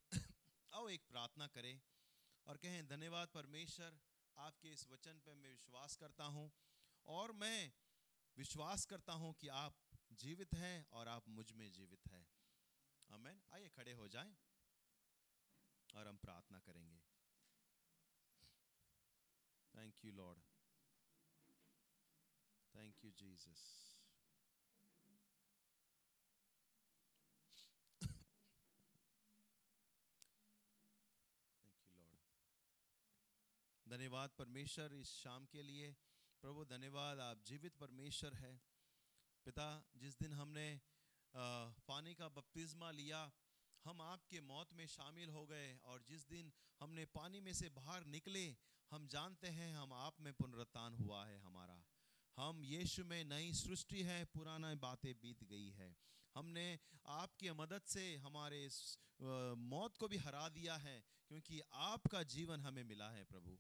आओ 0.73 0.89
एक 0.89 1.05
प्रार्थना 1.09 1.47
करें 1.47 1.81
और 2.47 2.57
कहें 2.57 2.87
धन्यवाद 2.89 3.29
परमेश्वर 3.29 3.99
आपके 4.39 4.73
इस 4.73 4.87
वचन 4.89 5.21
पे 5.25 5.35
मैं 5.35 5.51
विश्वास 5.51 5.97
करता 5.97 6.25
हूँ 6.25 6.51
और 7.07 7.33
मैं 7.33 7.73
विश्वास 8.37 8.85
करता 8.85 9.13
हूँ 9.13 9.35
कि 9.35 9.49
आप 9.49 9.79
जीवित 10.13 10.55
हैं 10.55 10.87
और 10.93 11.09
आप 11.09 11.29
मुझमें 11.29 11.71
जीवित 11.73 12.09
हैं 12.09 12.27
अमेन 13.11 13.43
आइए 13.53 13.69
खड़े 13.69 13.93
हो 13.93 14.09
जाएँ 14.09 14.37
और 15.95 16.09
हम 16.09 16.17
प्रार्थना 16.19 16.59
करेंगे। 16.61 17.01
Thank 19.75 20.05
you 20.05 20.13
Lord 20.13 20.43
thank 22.75 23.05
you 23.05 23.11
Jesus 23.19 23.67
धन्यवाद 33.87 34.31
परमेश्वर 34.31 34.95
इस 34.95 35.11
शाम 35.13 35.45
के 35.47 35.63
लिए। 35.63 35.93
प्रभु, 36.43 36.65
धन्यवाद, 36.65 37.21
आप 37.21 37.43
जीवित 37.43 37.77
परमेश्वर 37.77 38.35
है। 38.35 38.51
पिता, 39.47 39.67
जिस 39.97 40.19
दिन 40.19 40.33
हमने 40.33 40.67
पानी 41.87 42.15
का 42.15 42.29
बपतिस्मा 42.31 42.91
लिया 42.91 43.21
हम 43.89 44.01
आपके 44.03 44.41
मौत 44.43 44.73
में 44.75 44.87
शामिल 44.87 45.31
हो 45.31 45.45
गए 45.47 45.69
और 45.85 46.03
जिस 46.09 46.27
दिन 46.29 46.51
हमने 46.81 47.05
पानी 47.11 47.39
में 47.41 47.53
से 47.53 47.69
बाहर 47.77 48.05
निकले, 48.07 48.43
हम 48.91 49.07
जानते 49.07 49.49
हैं 49.49 49.69
हम 49.75 49.93
आप 49.95 50.21
में 50.21 50.33
पुनरुत्थान 50.33 50.95
हुआ 50.95 51.25
है 51.27 51.39
हमारा। 51.41 51.77
हम 52.37 52.63
यीशु 52.65 53.05
में 53.05 53.25
नई 53.25 53.53
सृष्टि 53.55 54.03
है, 54.03 54.25
पुराना 54.27 54.75
बातें 54.77 55.13
बीत 55.15 55.45
गई 55.45 55.71
है। 55.73 55.89
हमने 56.35 56.67
आपकी 57.15 57.51
मदद 57.53 57.83
से 57.87 58.05
हमारे 58.19 58.61
मौत 59.65 59.97
को 59.97 60.09
भी 60.09 60.17
हरा 60.19 60.49
दिया 60.51 60.77
है, 60.79 61.03
क्योंकि 61.29 61.61
आपका 61.87 62.23
जीवन 62.35 62.61
हमें 62.61 62.85
मिला 62.85 63.11
है 63.11 63.25
प्रभु। 63.25 63.59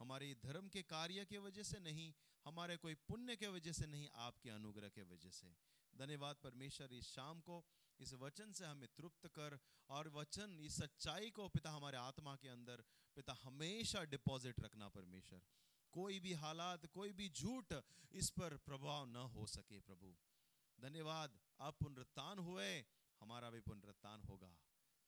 हमारे 0.00 0.34
धर्म 0.42 0.68
के 0.68 0.82
कार्य 0.90 1.24
के 1.24 1.38
वजह 1.38 1.62
से 1.64 1.80
नहीं, 1.80 2.12
हमारे 2.44 2.76
कोई 2.78 2.94
पुण्य 3.08 3.36
के 3.36 3.48
वजह 3.48 3.72
से 3.72 3.86
नहीं, 3.86 4.08
आपके 4.16 4.50
अनुग्रह 4.50 4.88
के 4.88 5.02
वजह 5.08 5.30
से। 5.32 5.54
धन्यवाद 5.94 6.36
परमेश्वर, 6.42 6.94
इस 6.94 7.14
शाम 7.14 7.40
को 7.40 7.64
इस 8.00 8.12
वचन 8.14 8.52
से 8.52 8.64
हमें 8.64 8.88
तृप्त 8.96 9.26
कर 9.28 9.58
और 9.88 10.08
वचन, 10.08 10.58
इस 10.60 10.76
सच्चाई 10.76 11.30
को 11.30 11.48
पिता 11.48 11.70
हमारे 11.70 11.96
आत्मा 11.96 12.36
के 12.36 12.48
अंदर 12.48 12.84
पिता 13.16 13.32
हमेशा 13.42 14.04
डिपॉजिट 14.04 14.60
रखना 14.60 14.88
परमेश्वर। 14.88 15.42
कोई 15.92 16.20
भी 16.20 16.32
हालात, 16.32 16.86
कोई 16.86 17.12
भी 17.12 17.28
झूठ 17.28 17.72
इस 18.12 18.30
पर 18.30 18.56
प्रभाव 18.56 19.06
न 19.06 19.16
हो 19.16 19.46
सके 19.46 19.80
प्रभु। 19.80 20.16
धन्यवाद, 20.78 21.38
आप 21.60 21.78
पुनरुत्थान 21.78 22.38
हुए, 22.38 22.84
हमारा 23.20 23.50
भी 23.50 23.60
पुनरुत्थान 23.60 24.22
होगा। 24.22 24.56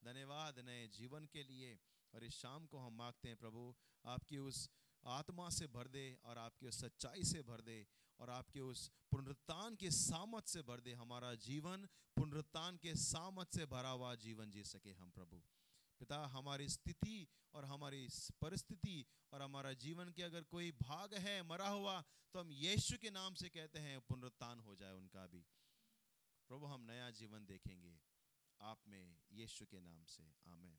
धन्यवाद 0.02 0.58
नए 0.58 0.88
जीवन 0.88 1.26
के 1.26 1.42
लिए 1.42 1.78
और 2.14 2.24
इस 2.24 2.34
शाम 2.34 2.66
को 2.66 2.78
हम 2.78 2.92
मांगते 2.92 3.28
हैं 3.28 3.36
प्रभु, 3.36 3.74
आपकी 4.04 4.38
उस 4.38 4.68
आत्मा 5.04 5.50
से 5.50 5.66
भर 5.66 5.88
दे 5.88 6.18
और 6.24 6.38
आपकी 6.38 6.66
उस 6.66 6.80
सच्चाई 6.80 7.24
से 7.24 7.42
भर 7.42 7.60
दे 7.60 7.86
और 8.18 8.30
आपके 8.30 8.60
उस 8.60 8.90
पुनरुत्थान 9.10 9.76
के 9.76 9.90
सामत 9.90 10.46
से 10.46 10.62
भर 10.62 10.80
दे, 10.80 10.92
हमारा 10.92 11.34
जीवन 11.34 11.86
पुनरुत्थान 12.16 12.76
के 12.76 12.94
सामत 12.94 13.52
से 13.54 13.66
भरा 13.66 13.90
हुआ 13.90 14.14
जीवन 14.14 14.50
जी 14.50 14.64
सके 14.64 14.92
हम 14.92 15.10
प्रभु। 15.10 15.42
पिता, 15.98 16.26
हमारी 16.26 16.68
स्थिति 16.68 17.28
और 17.54 17.64
हमारी 17.64 18.08
परिस्थिति 18.40 19.06
और 19.32 19.42
हमारा 19.42 19.72
जीवन 19.72 20.08
के 20.08 20.22
अगर 20.22 20.42
कोई 20.42 20.72
भाग 20.72 21.14
है, 21.14 21.42
मरा 21.42 21.68
हुआ 21.68 22.04
तो 22.32 22.40
हम 22.40 22.52
यीशु 22.52 22.98
के 22.98 23.10
नाम 23.10 23.34
से 23.34 23.48
कहते 23.48 23.78
हैं, 23.78 24.00
पुनरुत्थान 24.00 24.60
हो 24.60 24.76
जाए 24.76 24.92
उनका 24.92 25.26
भी। 25.26 25.46
प्रभु, 26.48 26.66
हम 26.66 26.80
नया 26.80 27.10
जीवन 27.10 27.46
देखेंगे। 27.46 28.00
आप 28.60 28.80
में 28.88 29.16
यीशु 29.32 29.66
के 29.66 29.80
नाम 29.80 30.04
से। 30.04 30.22
आमेन। 30.46 30.70